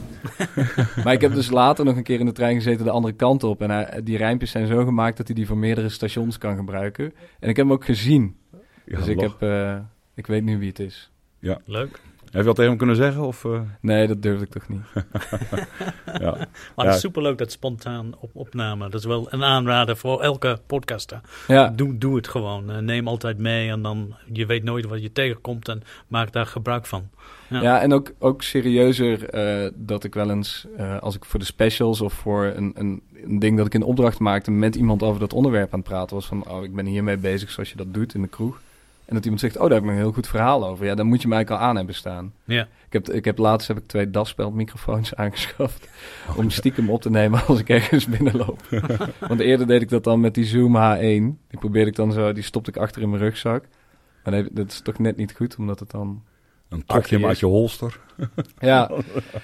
maar 1.04 1.14
ik 1.14 1.22
heb 1.22 1.34
dus 1.34 1.50
later 1.50 1.86
nog 1.86 1.96
een 1.96 2.04
keer 2.04 2.20
in 2.20 2.26
de 2.26 2.32
trein 2.32 2.56
gezeten 2.56 2.86
de 2.86 2.92
andere 2.92 3.14
kant 3.14 3.44
op. 3.44 3.62
En 3.62 3.70
hij- 3.70 4.02
die 4.04 4.18
rijmpjes 4.18 4.52
zijn 4.52 4.68
zo 4.68 4.86
gemaakt 4.86 5.18
dat 5.18 5.28
hij 5.28 5.36
die 5.36 5.48
voor 5.48 5.58
meerdere 5.58 5.90
stations 5.90 6.38
kan 6.38 6.56
gebruiken. 6.56 7.06
En 7.40 7.50
ik 7.50 7.56
heb 7.56 7.66
hem 7.66 7.72
ook 7.72 7.86
gezien. 7.86 8.38
Ja, 8.86 8.98
dus 8.98 9.08
ik, 9.08 9.20
heb, 9.20 9.42
eh, 9.42 9.78
ik 10.16 10.28
weet 10.28 10.44
nu 10.44 10.58
wie 10.58 10.68
het 10.68 10.80
is. 10.80 11.12
Ja. 11.40 11.62
Leuk. 11.66 12.00
Heb 12.32 12.42
je 12.42 12.48
dat 12.48 12.56
tegen 12.56 12.70
hem 12.70 12.78
kunnen 12.78 12.96
zeggen? 12.96 13.26
Of, 13.26 13.46
eh? 13.46 13.60
Nee, 13.82 14.08
dat 14.08 14.22
durfde 14.22 14.46
ik 14.46 14.52
toch 14.52 14.68
niet. 14.68 14.82
ja. 16.06 16.32
Maar 16.32 16.48
Ja. 16.76 16.84
het 16.86 16.94
is 16.94 17.00
superleuk 17.00 17.38
dat 17.38 17.52
spontaan 17.52 18.14
op 18.20 18.30
opname. 18.34 18.90
Dat 18.90 19.00
is 19.00 19.06
wel 19.06 19.28
een 19.34 19.44
aanrader 19.44 19.98
voor 19.98 20.22
elke 20.22 20.60
podcaster. 20.68 21.22
Ja. 21.48 21.68
Doe, 21.76 21.98
doe 21.98 22.16
het 22.16 22.28
gewoon. 22.28 22.72
Eh, 22.72 22.78
neem 22.78 23.08
altijd 23.08 23.38
mee 23.38 23.70
en 23.70 23.82
dan 23.82 24.16
je 24.34 24.46
weet 24.46 24.64
nooit 24.64 24.86
wat 24.86 25.02
je 25.02 25.12
tegenkomt 25.12 25.68
en 25.68 25.84
maak 26.08 26.32
daar 26.32 26.46
gebruik 26.46 26.86
van. 26.86 27.10
Ja, 27.50 27.82
en 27.82 27.94
ook, 27.94 28.12
ook 28.20 28.42
serieuzer 28.44 29.30
eh, 29.30 29.72
dat 29.76 30.04
ik 30.04 30.14
wel 30.14 30.30
eens, 30.30 30.66
eh, 30.78 31.00
als 31.00 31.16
ik 31.16 31.26
voor 31.26 31.40
de 31.40 31.46
specials 31.46 32.02
of 32.02 32.14
voor 32.14 32.46
een, 32.46 32.72
een, 32.76 33.02
een 33.24 33.40
ding 33.40 33.58
dat 33.58 33.66
ik 33.66 33.74
in 33.74 33.84
opdracht 33.84 34.20
maakte 34.20 34.52
met 34.52 34.76
iemand 34.76 35.04
over 35.04 35.20
dat 35.20 35.34
onderwerp 35.34 35.74
aan 35.74 35.80
het 35.80 35.88
praten 35.88 36.16
was 36.16 36.26
van, 36.26 36.48
oh, 36.48 36.64
ik 36.64 36.76
ben 36.76 36.86
hiermee 36.86 37.18
bezig 37.18 37.50
zoals 37.52 37.70
je 37.70 37.78
dat 37.78 37.94
doet 37.94 38.14
in 38.14 38.22
de 38.22 38.28
kroeg. 38.28 38.60
En 39.10 39.16
dat 39.16 39.24
iemand 39.24 39.42
zegt, 39.42 39.58
oh, 39.58 39.62
daar 39.62 39.72
heb 39.72 39.84
ik 39.84 39.90
een 39.90 39.96
heel 39.96 40.12
goed 40.12 40.28
verhaal 40.28 40.68
over. 40.68 40.86
Ja, 40.86 40.96
dan 40.96 41.08
moet 41.08 41.22
je 41.22 41.28
mij 41.28 41.38
eigenlijk 41.38 41.64
al 41.64 41.70
aan 41.70 41.76
hebben 41.76 41.96
staan. 41.96 42.34
Ja. 42.44 42.62
Ik 42.62 42.94
heb, 42.94 43.10
ik 43.10 43.26
heb 43.26 43.38
laatst 43.38 43.68
heb 43.68 43.78
ik 43.78 43.88
twee 43.88 44.10
daspeldmicrofoons 44.10 45.16
aangeschaft 45.24 45.90
om 46.36 46.50
stiekem 46.50 46.90
op 46.90 47.02
te 47.02 47.10
nemen 47.10 47.46
als 47.46 47.60
ik 47.60 47.70
ergens 47.70 48.06
binnenloop. 48.06 48.62
Want 49.30 49.40
eerder 49.40 49.68
deed 49.68 49.82
ik 49.82 49.90
dat 49.90 50.04
dan 50.04 50.20
met 50.20 50.34
die 50.34 50.46
Zoom 50.46 50.76
H1. 50.76 51.48
Die 51.48 51.60
probeerde 51.60 51.90
ik 51.90 51.96
dan 51.96 52.12
zo, 52.12 52.34
die 52.34 52.44
stopte 52.44 52.70
ik 52.70 52.78
achter 52.78 53.02
in 53.02 53.10
mijn 53.10 53.22
rugzak. 53.22 53.64
Maar 54.24 54.34
nee, 54.34 54.48
dat 54.52 54.68
is 54.68 54.82
toch 54.82 55.00
net 55.00 55.18
niet 55.18 55.34
goed, 55.36 55.56
omdat 55.56 55.80
het 55.80 55.92
dan... 55.92 56.24
Dan 56.68 56.84
trok 56.86 57.06
je 57.06 57.16
hem 57.16 57.26
uit 57.26 57.40
je 57.40 57.46
holster. 57.46 58.00
Ja, 58.60 58.92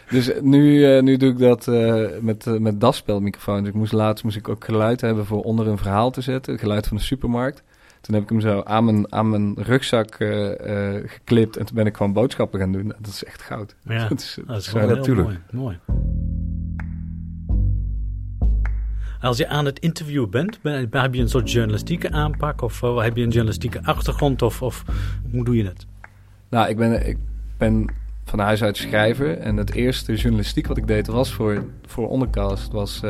dus 0.09 0.31
nu, 0.41 0.85
eh, 0.85 1.01
nu 1.01 1.17
doe 1.17 1.31
ik 1.31 1.37
dat 1.37 1.67
eh, 1.67 2.05
met, 2.21 2.47
eh, 2.47 2.57
met 2.57 2.81
daspeldmicrofoons. 2.81 3.67
Ik 3.67 3.73
moest 3.73 3.93
laatst 3.93 4.23
moest 4.23 4.35
ik 4.35 4.49
ook 4.49 4.65
geluid 4.65 5.01
hebben 5.01 5.25
voor 5.25 5.43
onder 5.43 5.67
een 5.67 5.77
verhaal 5.77 6.11
te 6.11 6.21
zetten. 6.21 6.59
Geluid 6.59 6.87
van 6.87 6.97
de 6.97 7.03
supermarkt. 7.03 7.63
Toen 8.05 8.13
heb 8.13 8.23
ik 8.23 8.29
hem 8.29 8.41
zo 8.41 8.61
aan 8.63 8.85
mijn, 8.85 9.13
aan 9.13 9.29
mijn 9.29 9.53
rugzak 9.57 10.15
eh, 10.15 10.93
geklipt. 11.05 11.57
En 11.57 11.65
toen 11.65 11.75
ben 11.75 11.85
ik 11.85 11.97
gewoon 11.97 12.13
boodschappen 12.13 12.59
gaan 12.59 12.71
doen. 12.71 12.87
Dat 12.87 13.07
is 13.07 13.23
echt 13.23 13.41
goud. 13.41 13.75
Ja, 13.83 14.07
dat 14.09 14.19
is, 14.19 14.37
dat 14.47 14.57
is 14.57 14.67
gewoon 14.67 14.87
heel 14.87 14.95
natuurlijk. 14.95 15.27
mooi. 15.27 15.39
mooi. 15.51 15.79
Als 19.21 19.37
je 19.37 19.47
aan 19.47 19.65
het 19.65 19.79
interview 19.79 20.29
bent, 20.29 20.61
ben- 20.61 20.89
heb 20.91 21.13
je 21.13 21.21
een 21.21 21.29
soort 21.29 21.51
journalistieke 21.51 22.11
aanpak? 22.11 22.61
Of 22.61 22.83
eh, 22.83 23.01
heb 23.01 23.15
je 23.15 23.23
een 23.23 23.29
journalistieke 23.29 23.83
achtergrond? 23.83 24.41
Of, 24.41 24.61
of 24.61 24.83
hoe 25.31 25.45
doe 25.45 25.55
je 25.55 25.65
het? 25.65 25.85
Nou, 26.49 26.69
ik 26.69 26.77
ben, 26.77 27.07
ik 27.07 27.17
ben 27.57 27.89
van 28.23 28.39
huis 28.39 28.63
uit 28.63 28.77
schrijver. 28.77 29.37
En 29.37 29.57
het 29.57 29.73
eerste 29.73 30.15
journalistiek 30.15 30.67
wat 30.67 30.77
ik 30.77 30.87
deed 30.87 31.07
was 31.07 31.33
voor, 31.33 31.65
voor 31.85 32.09
Ondercast. 32.09 32.71
was 32.71 33.01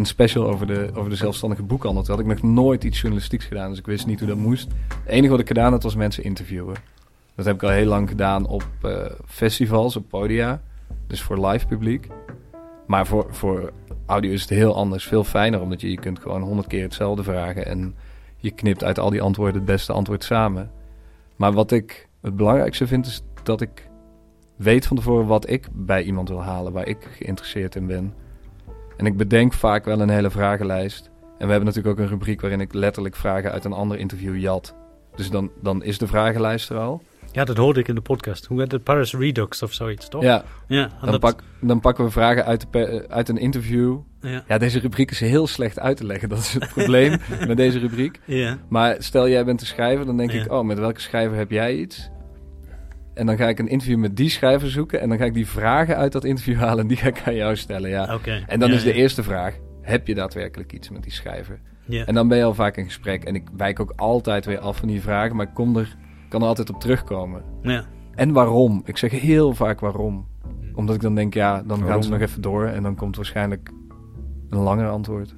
een 0.00 0.06
special 0.06 0.48
over 0.48 0.66
de, 0.66 0.90
over 0.94 1.10
de 1.10 1.16
zelfstandige 1.16 1.62
boekhandel. 1.62 2.02
Toen 2.02 2.14
had 2.14 2.24
ik 2.24 2.42
nog 2.42 2.52
nooit 2.52 2.84
iets 2.84 3.00
journalistieks 3.00 3.44
gedaan. 3.44 3.68
Dus 3.68 3.78
ik 3.78 3.86
wist 3.86 4.06
niet 4.06 4.18
hoe 4.18 4.28
dat 4.28 4.36
moest. 4.36 4.68
Het 4.88 5.08
enige 5.08 5.30
wat 5.30 5.40
ik 5.40 5.46
gedaan 5.46 5.72
had 5.72 5.82
was 5.82 5.94
mensen 5.94 6.24
interviewen. 6.24 6.74
Dat 7.34 7.44
heb 7.44 7.54
ik 7.54 7.62
al 7.62 7.68
heel 7.68 7.86
lang 7.86 8.08
gedaan 8.08 8.46
op 8.46 8.66
eh, 8.82 9.04
festivals, 9.26 9.96
op 9.96 10.08
podia. 10.08 10.60
Dus 11.06 11.22
voor 11.22 11.46
live 11.46 11.66
publiek. 11.66 12.08
Maar 12.86 13.06
voor, 13.06 13.26
voor 13.30 13.72
audio 14.06 14.32
is 14.32 14.40
het 14.40 14.50
heel 14.50 14.74
anders. 14.74 15.04
Veel 15.04 15.24
fijner, 15.24 15.60
omdat 15.60 15.80
je, 15.80 15.90
je 15.90 16.00
kunt 16.00 16.18
gewoon 16.18 16.42
honderd 16.42 16.66
keer 16.66 16.82
hetzelfde 16.82 17.22
vragen. 17.22 17.66
En 17.66 17.94
je 18.36 18.50
knipt 18.50 18.84
uit 18.84 18.98
al 18.98 19.10
die 19.10 19.22
antwoorden 19.22 19.54
het 19.54 19.64
beste 19.64 19.92
antwoord 19.92 20.24
samen. 20.24 20.70
Maar 21.36 21.52
wat 21.52 21.70
ik 21.70 22.08
het 22.20 22.36
belangrijkste 22.36 22.86
vind, 22.86 23.06
is 23.06 23.22
dat 23.42 23.60
ik 23.60 23.88
weet 24.56 24.86
van 24.86 24.96
tevoren 24.96 25.26
wat 25.26 25.50
ik 25.50 25.68
bij 25.72 26.02
iemand 26.02 26.28
wil 26.28 26.42
halen, 26.42 26.72
waar 26.72 26.86
ik 26.86 27.08
geïnteresseerd 27.16 27.74
in 27.74 27.86
ben. 27.86 28.14
En 29.00 29.06
ik 29.06 29.16
bedenk 29.16 29.52
vaak 29.52 29.84
wel 29.84 30.00
een 30.00 30.08
hele 30.10 30.30
vragenlijst. 30.30 31.10
En 31.38 31.44
we 31.46 31.50
hebben 31.52 31.64
natuurlijk 31.64 31.98
ook 31.98 32.04
een 32.04 32.10
rubriek 32.10 32.40
waarin 32.40 32.60
ik 32.60 32.74
letterlijk 32.74 33.16
vragen 33.16 33.52
uit 33.52 33.64
een 33.64 33.72
ander 33.72 33.98
interview 33.98 34.38
jat. 34.38 34.74
Dus 35.16 35.30
dan, 35.30 35.50
dan 35.62 35.82
is 35.82 35.98
de 35.98 36.06
vragenlijst 36.06 36.70
er 36.70 36.76
al. 36.78 37.02
Ja, 37.32 37.44
dat 37.44 37.56
hoorde 37.56 37.80
ik 37.80 37.88
in 37.88 37.94
de 37.94 38.00
podcast. 38.00 38.46
Hoe 38.46 38.60
heet 38.60 38.72
het? 38.72 38.84
Paris 38.84 39.14
Redux 39.14 39.62
of 39.62 39.72
zoiets, 39.72 40.08
toch? 40.08 40.22
Ja, 40.22 40.44
ja 40.68 40.90
dan, 41.00 41.10
dat- 41.10 41.20
pak, 41.20 41.42
dan 41.60 41.80
pakken 41.80 42.04
we 42.04 42.10
vragen 42.10 42.44
uit, 42.44 42.66
de 42.70 43.04
uit 43.08 43.28
een 43.28 43.38
interview. 43.38 43.98
Ja. 44.46 44.58
deze 44.58 44.78
rubriek 44.78 45.10
is 45.10 45.20
heel 45.20 45.46
slecht 45.46 45.78
uit 45.78 45.96
te 45.96 46.06
leggen. 46.06 46.28
Dat 46.28 46.38
is 46.38 46.52
het 46.54 46.68
probleem 46.68 47.16
met 47.48 47.56
deze 47.56 47.78
rubriek. 47.78 48.20
Ja. 48.24 48.58
Maar 48.68 48.96
stel 48.98 49.28
jij 49.28 49.44
bent 49.44 49.60
de 49.60 49.66
schrijver, 49.66 50.06
dan 50.06 50.16
denk 50.16 50.30
Ja. 50.30 50.42
ik... 50.42 50.52
oh, 50.52 50.64
met 50.64 50.78
welke 50.78 51.00
schrijver 51.00 51.36
heb 51.36 51.50
jij 51.50 51.74
iets? 51.76 52.10
En 53.14 53.26
dan 53.26 53.36
ga 53.36 53.48
ik 53.48 53.58
een 53.58 53.68
interview 53.68 53.98
met 53.98 54.16
die 54.16 54.28
schrijver 54.28 54.70
zoeken... 54.70 55.00
en 55.00 55.08
dan 55.08 55.18
ga 55.18 55.24
ik 55.24 55.34
die 55.34 55.46
vragen 55.46 55.96
uit 55.96 56.12
dat 56.12 56.24
interview 56.24 56.56
halen... 56.64 56.78
en 56.78 56.86
die 56.86 56.96
ga 56.96 57.08
ik 57.08 57.22
aan 57.26 57.34
jou 57.34 57.56
stellen, 57.56 57.90
ja. 57.90 58.14
Oké. 58.14 58.44
En 58.46 58.60
dan 58.60 58.68
Ja, 58.68 58.74
is 58.74 58.82
de 58.82 58.88
ja. 58.88 58.94
eerste 58.94 59.22
vraag... 59.22 59.58
heb 59.80 60.06
je 60.06 60.14
daadwerkelijk 60.14 60.72
iets 60.72 60.90
met 60.90 61.02
die 61.02 61.12
schrijver? 61.12 61.60
Ja. 61.84 62.04
En 62.04 62.14
dan 62.14 62.28
ben 62.28 62.38
je 62.38 62.44
al 62.44 62.54
vaak 62.54 62.76
in 62.76 62.84
gesprek. 62.84 63.24
En 63.24 63.34
ik 63.34 63.48
wijk 63.56 63.80
ook 63.80 63.92
altijd 63.96 64.44
weer 64.44 64.58
af 64.58 64.76
van 64.76 64.88
die 64.88 65.00
vragen... 65.00 65.36
maar 65.36 65.46
ik 65.46 65.54
kom 65.54 65.76
er, 65.76 65.96
kan 66.28 66.42
er 66.42 66.48
altijd 66.48 66.70
op 66.70 66.80
terugkomen. 66.80 67.42
Ja. 67.62 67.84
En 68.14 68.32
waarom? 68.32 68.82
Ik 68.84 68.96
zeg 68.96 69.10
heel 69.10 69.54
vaak 69.54 69.80
waarom. 69.80 70.28
Omdat 70.74 70.94
ik 70.94 71.00
dan 71.00 71.14
denk, 71.14 71.34
ja, 71.34 71.62
dan 71.62 71.82
gaan 71.82 72.02
ze 72.02 72.10
nog 72.10 72.20
even 72.20 72.42
door... 72.42 72.66
en 72.66 72.82
dan 72.82 72.94
komt 72.94 73.16
waarschijnlijk 73.16 73.70
een 74.50 74.58
langer 74.58 74.88
antwoord. 74.88 75.34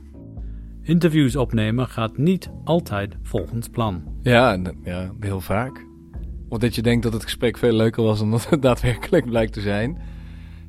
Interviews 0.82 1.37
opnemen 1.37 1.87
gaat 1.87 2.16
niet 2.18 2.50
altijd 2.64 3.16
volgens 3.22 3.68
plan. 3.68 4.02
Ja, 4.22 4.58
ja, 4.85 5.11
heel 5.20 5.40
vaak. 5.40 5.90
Of 6.52 6.58
dat 6.58 6.74
je 6.74 6.82
denkt 6.82 7.02
dat 7.02 7.12
het 7.12 7.22
gesprek 7.22 7.58
veel 7.58 7.72
leuker 7.72 8.02
was 8.02 8.18
dan 8.18 8.30
dat 8.30 8.50
het 8.50 8.62
daadwerkelijk 8.68 9.24
blijkt 9.24 9.52
te 9.52 9.60
zijn. 9.60 9.98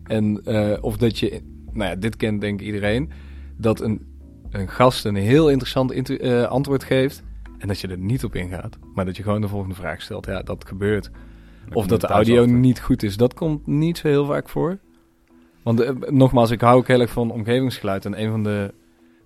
En 0.03 0.41
eh, 0.45 0.83
of 0.83 0.97
dat 0.97 1.19
je, 1.19 1.41
nou 1.71 1.89
ja, 1.89 1.95
dit 1.95 2.17
kent 2.17 2.41
denk 2.41 2.59
ik 2.59 2.65
iedereen, 2.65 3.11
dat 3.57 3.81
een, 3.81 4.05
een 4.49 4.69
gast 4.69 5.05
een 5.05 5.15
heel 5.15 5.49
interessant 5.49 5.91
inter- 5.91 6.21
eh, 6.21 6.47
antwoord 6.47 6.83
geeft 6.83 7.23
en 7.57 7.67
dat 7.67 7.79
je 7.79 7.87
er 7.87 7.97
niet 7.97 8.23
op 8.23 8.35
ingaat. 8.35 8.77
Maar 8.93 9.05
dat 9.05 9.17
je 9.17 9.23
gewoon 9.23 9.41
de 9.41 9.47
volgende 9.47 9.75
vraag 9.75 10.01
stelt. 10.01 10.25
Ja, 10.25 10.41
dat 10.41 10.67
gebeurt. 10.67 11.11
of 11.73 11.87
dat 11.87 12.01
de 12.01 12.07
audio 12.07 12.41
achter. 12.41 12.55
niet 12.55 12.81
goed 12.81 13.03
is. 13.03 13.17
Dat 13.17 13.33
komt 13.33 13.67
niet 13.67 13.97
zo 13.97 14.07
heel 14.07 14.25
vaak 14.25 14.49
voor. 14.49 14.79
Want 15.63 15.79
eh, 15.79 15.91
nogmaals, 16.09 16.51
ik 16.51 16.61
hou 16.61 16.77
ook 16.77 16.87
heel 16.87 17.01
erg 17.01 17.11
van 17.11 17.31
omgevingsgeluid. 17.31 18.05
En 18.05 18.21
een 18.21 18.29
van 18.29 18.43
de 18.43 18.73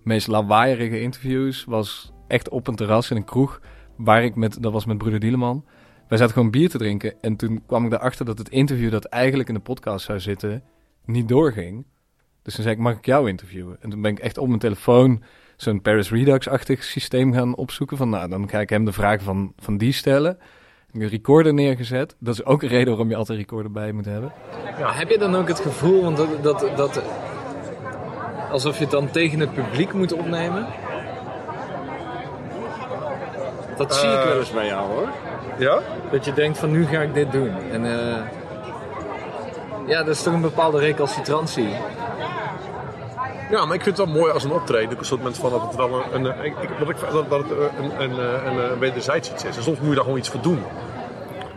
meest 0.04 0.28
lawaaierige 0.28 1.02
interviews 1.02 1.64
was 1.64 2.12
echt 2.28 2.50
op 2.50 2.68
een 2.68 2.76
terras 2.76 3.12
in 3.12 3.18
een 3.18 3.26
kroeg. 3.26 3.62
Waar 3.98 4.24
ik 4.24 4.36
met, 4.36 4.64
dat 4.64 4.72
was 4.72 4.86
met 4.86 4.98
broeder 4.98 5.20
Dieleman. 5.20 5.64
Wij 6.08 6.18
zaten 6.18 6.34
gewoon 6.34 6.52
bier 6.52 6.70
te 6.70 6.78
drinken. 6.78 7.14
En 7.22 7.36
toen 7.36 7.64
kwam 7.66 7.86
ik 7.86 7.94
erachter 7.94 8.26
dat 8.26 8.38
het 8.38 8.50
interview 8.50 8.92
dat 8.92 9.06
eigenlijk 9.06 9.50
in 9.50 9.56
de 9.56 9.62
podcast 9.62 10.06
zou 10.06 10.20
zitten, 10.20 10.64
niet 11.06 11.28
doorging. 11.28 11.86
Dus 12.42 12.56
toen 12.56 12.64
zei 12.64 12.76
ik, 12.76 12.82
mag 12.82 12.98
ik 12.98 13.06
jou 13.06 13.30
interviewen? 13.30 13.78
En 13.82 13.90
toen 13.90 14.02
ben 14.02 14.12
ik 14.12 14.20
echt 14.20 14.38
op 14.38 14.48
mijn 14.48 14.60
telefoon 14.60 15.24
zo'n 15.56 15.82
Paris 15.82 16.12
Redux-achtig 16.12 16.84
systeem 16.84 17.34
gaan 17.34 17.56
opzoeken. 17.56 17.98
Van 17.98 18.10
nou, 18.10 18.30
dan 18.30 18.50
ga 18.50 18.60
ik 18.60 18.70
hem 18.70 18.86
de 18.86 18.92
vraag 18.92 19.22
van, 19.22 19.54
van 19.58 19.78
die 19.78 19.92
stellen. 19.92 20.38
Een 20.92 21.08
recorder 21.08 21.54
neergezet. 21.54 22.16
Dat 22.20 22.34
is 22.34 22.46
ook 22.46 22.62
een 22.62 22.70
reden 22.70 22.88
waarom 22.88 23.10
je 23.10 23.16
altijd 23.16 23.38
een 23.38 23.44
recorder 23.44 23.72
bij 23.72 23.92
moet 23.92 24.06
hebben. 24.06 24.32
Heb 24.76 25.10
je 25.10 25.18
dan 25.18 25.36
ook 25.36 25.48
het 25.48 25.60
gevoel, 25.60 26.04
want 26.04 26.18
dat, 26.18 26.44
dat, 26.44 26.78
dat, 26.78 27.04
alsof 28.52 28.78
je 28.78 28.84
het 28.84 28.92
dan 28.92 29.12
tegen 29.12 29.40
het 29.40 29.54
publiek 29.54 29.94
moet 29.94 30.14
opnemen? 30.14 30.68
Dat 33.78 33.96
zie 33.96 34.10
ik 34.10 34.24
wel 34.24 34.40
eens 34.40 34.52
bij 34.52 34.66
jou 34.66 34.88
hoor. 34.88 35.08
Ja? 35.58 35.80
Dat 36.12 36.26
je 36.26 36.34
denkt 36.34 36.58
van 36.58 36.72
nu 36.72 36.86
ga 36.86 37.02
ik 37.02 37.14
dit 37.14 37.32
doen. 37.32 37.52
En 37.72 37.86
eh, 37.86 38.22
ja, 39.88 40.04
dat 40.04 40.16
is 40.16 40.24
toch 40.24 40.34
een 40.34 40.42
bepaalde 40.42 40.80
recalcitrantie. 40.80 41.70
Ja, 43.50 43.66
maar 43.66 43.76
ik 43.76 43.84
vind 43.84 43.98
het 43.98 44.08
wel 44.08 44.16
mooi 44.16 44.32
als 44.32 44.44
een 44.44 44.52
optreden. 44.52 44.98
Een 44.98 45.06
soort 45.06 45.20
moment 45.20 45.38
van 45.40 45.52
dat 45.52 45.62
het 45.62 45.76
wel 45.76 46.04
een, 46.14 46.26
een, 46.26 46.46
ik, 46.46 46.54
dat, 46.80 46.90
ik, 46.90 46.96
dat, 47.12 47.30
dat 47.30 47.40
het 47.40 47.50
een, 47.52 48.02
een, 48.02 48.02
een, 48.02 48.48
een, 48.48 48.72
een 48.72 48.80
wederzijds 48.80 49.32
iets 49.32 49.44
is. 49.46 49.58
En 49.58 49.64
soms 49.64 49.80
moet 49.80 49.90
je 49.90 49.96
daar 49.96 50.04
gewoon 50.04 50.20
iets 50.20 50.30
voor 50.30 50.42
doen. 50.42 50.60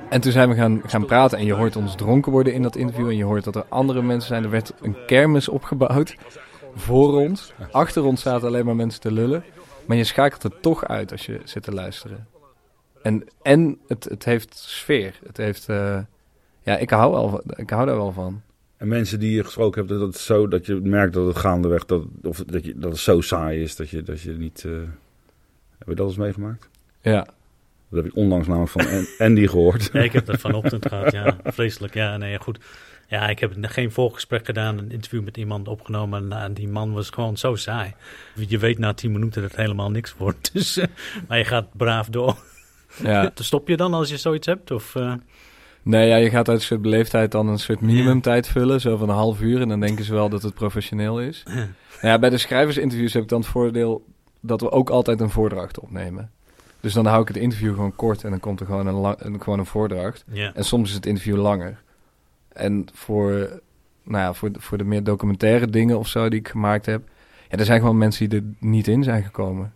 En 0.08 0.20
toen 0.20 0.32
zijn 0.32 0.48
we 0.48 0.54
gaan, 0.54 0.82
gaan 0.86 1.04
praten 1.04 1.38
en 1.38 1.44
je 1.44 1.52
hoort 1.52 1.76
ons 1.76 1.94
dronken 1.94 2.32
worden 2.32 2.52
in 2.52 2.62
dat 2.62 2.76
interview. 2.76 3.08
En 3.08 3.16
je 3.16 3.24
hoort 3.24 3.44
dat 3.44 3.56
er 3.56 3.64
andere 3.68 4.02
mensen 4.02 4.28
zijn. 4.28 4.44
Er 4.44 4.50
werd 4.50 4.72
een 4.80 4.96
kermis 5.06 5.48
opgebouwd 5.48 6.14
voor 6.74 7.14
ons. 7.14 7.52
Achter 7.70 8.04
ons 8.04 8.22
zaten 8.22 8.48
alleen 8.48 8.64
maar 8.64 8.76
mensen 8.76 9.00
te 9.00 9.12
lullen. 9.12 9.44
Maar 9.86 9.96
je 9.96 10.04
schakelt 10.04 10.42
het 10.42 10.62
toch 10.62 10.84
uit 10.84 11.12
als 11.12 11.26
je 11.26 11.40
zit 11.44 11.62
te 11.62 11.72
luisteren. 11.72 12.26
En, 13.02 13.24
en 13.42 13.78
het, 13.86 14.04
het 14.04 14.24
heeft 14.24 14.56
sfeer. 14.56 15.18
Het 15.26 15.36
heeft, 15.36 15.68
eh, 15.68 15.98
ja, 16.62 16.76
ik 16.76 16.90
hou, 16.90 17.12
wel, 17.12 17.28
van- 17.28 17.42
ik 17.56 17.70
hou 17.70 17.86
daar 17.86 17.96
wel 17.96 18.12
van. 18.12 18.42
En 18.76 18.88
mensen 18.88 19.20
die 19.20 19.32
je 19.36 19.44
gesproken 19.44 19.78
hebt, 19.86 19.98
dat, 20.00 20.08
het 20.08 20.18
zo, 20.18 20.48
dat 20.48 20.66
je 20.66 20.74
merkt 20.74 21.14
dat 21.14 21.26
het 21.26 21.36
gaandeweg, 21.36 21.84
dat, 21.84 22.04
of 22.22 22.44
dat, 22.44 22.64
je, 22.64 22.78
dat 22.78 22.90
het 22.90 23.00
zo 23.00 23.20
saai 23.20 23.62
is 23.62 23.76
dat 23.76 23.88
je, 23.90 24.02
dat 24.02 24.20
je 24.20 24.32
niet... 24.32 24.64
eh, 24.64 24.72
Heb 25.78 25.88
je 25.88 25.94
dat 25.94 26.06
eens 26.08 26.16
meegemaakt? 26.16 26.68
Ja. 27.00 27.26
Dat 27.90 28.02
heb 28.04 28.12
ik 28.12 28.16
onlangs 28.16 28.46
namelijk 28.46 28.70
van 28.72 28.86
An- 28.86 29.06
Andy 29.18 29.46
gehoord. 29.46 29.90
Ja, 29.92 30.00
ik 30.00 30.12
heb 30.12 30.26
dat 30.26 30.40
vanochtend 30.40 30.86
gehad, 30.86 31.12
ja. 31.12 31.36
Vreselijk, 31.44 31.94
ja. 31.94 32.16
Nee, 32.16 32.38
goed. 32.38 32.58
Ja, 33.08 33.28
ik 33.28 33.38
heb 33.38 33.52
geen 33.60 33.92
voorgesprek 33.92 34.46
gedaan, 34.46 34.78
een 34.78 34.90
interview 34.90 35.24
met 35.24 35.36
iemand 35.36 35.68
opgenomen. 35.68 36.32
En, 36.32 36.54
die 36.54 36.68
man 36.68 36.92
was 36.92 37.10
gewoon 37.10 37.36
zo 37.36 37.54
saai. 37.54 37.94
Je 38.34 38.58
weet 38.58 38.78
na 38.78 38.94
tien 38.94 39.12
minuten 39.12 39.42
dat 39.42 39.50
het 39.50 39.60
helemaal 39.60 39.90
niks 39.90 40.14
wordt. 40.16 40.50
Dus, 40.54 40.76
eh, 40.76 40.86
maar 41.28 41.38
je 41.38 41.44
gaat 41.44 41.66
braaf 41.76 42.08
door. 42.08 42.36
Ja. 43.02 43.30
Stop 43.34 43.68
je 43.68 43.76
dan 43.76 43.94
als 43.94 44.08
je 44.10 44.16
zoiets 44.16 44.46
hebt? 44.46 44.70
Of, 44.70 44.94
eh, 44.94 45.12
Nee, 45.82 46.08
ja, 46.08 46.16
je 46.16 46.30
gaat 46.30 46.48
uit 46.48 46.58
een 46.58 46.64
soort 46.64 46.82
beleefdheid 46.82 47.32
dan 47.32 47.48
een 47.48 47.58
soort 47.58 47.80
minimumtijd 47.80 48.48
vullen, 48.48 48.80
zo 48.80 48.96
van 48.96 49.08
een 49.08 49.14
half 49.14 49.40
uur. 49.40 49.60
En 49.60 49.68
dan 49.68 49.80
denken 49.80 50.04
ze 50.04 50.12
wel 50.14 50.28
dat 50.28 50.42
het 50.42 50.54
professioneel 50.54 51.20
is. 51.20 51.42
Nou 51.44 51.66
ja, 52.00 52.18
bij 52.18 52.30
de 52.30 52.38
schrijversinterviews 52.38 53.12
heb 53.12 53.22
ik 53.22 53.28
dan 53.28 53.40
het 53.40 53.48
voordeel 53.48 54.04
dat 54.40 54.60
we 54.60 54.70
ook 54.70 54.90
altijd 54.90 55.20
een 55.20 55.30
voordracht 55.30 55.80
opnemen. 55.80 56.30
Dus 56.80 56.92
dan 56.92 57.06
hou 57.06 57.22
ik 57.22 57.28
het 57.28 57.36
interview 57.36 57.74
gewoon 57.74 57.94
kort 57.96 58.24
en 58.24 58.30
dan 58.30 58.40
komt 58.40 58.60
er 58.60 58.66
gewoon 58.66 58.86
een, 58.86 58.94
lang, 58.94 59.16
een, 59.18 59.42
gewoon 59.42 59.58
een 59.58 59.66
voordracht. 59.66 60.24
En 60.54 60.64
soms 60.64 60.88
is 60.88 60.94
het 60.94 61.06
interview 61.06 61.36
langer. 61.36 61.82
En 62.48 62.86
voor, 62.92 63.30
nou 64.02 64.24
ja, 64.24 64.32
voor, 64.32 64.50
voor 64.52 64.78
de 64.78 64.84
meer 64.84 65.04
documentaire 65.04 65.66
dingen 65.66 65.98
of 65.98 66.08
zo 66.08 66.28
die 66.28 66.38
ik 66.38 66.48
gemaakt 66.48 66.86
heb... 66.86 67.02
Ja, 67.48 67.58
er 67.58 67.64
zijn 67.64 67.80
gewoon 67.80 67.98
mensen 67.98 68.28
die 68.28 68.38
er 68.38 68.44
niet 68.58 68.88
in 68.88 69.04
zijn 69.04 69.22
gekomen. 69.22 69.72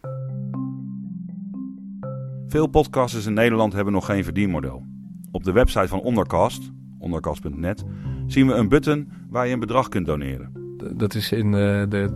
Veel 2.49 2.67
podcasters 2.67 3.27
in 3.27 3.35
Nederland 3.35 3.73
hebben 3.73 3.93
nog 3.93 4.07
geen 4.07 4.25
verdienmodel. 4.25 4.83
Op 5.31 5.45
de 5.45 5.53
website 5.53 5.89
van 5.89 6.01
Ondercast, 6.01 6.71
ondercast.net, 6.99 7.85
zien 8.27 8.47
we 8.47 8.53
een 8.53 8.69
button 8.69 9.13
waar 9.31 9.47
je 9.47 9.53
een 9.53 9.61
bedrag 9.61 9.89
kunt 9.89 10.07
doneren. 10.07 10.53
Dat 10.97 11.15
is 11.15 11.33
in 11.33 11.47
eh, 11.47 11.83
de 11.89 12.15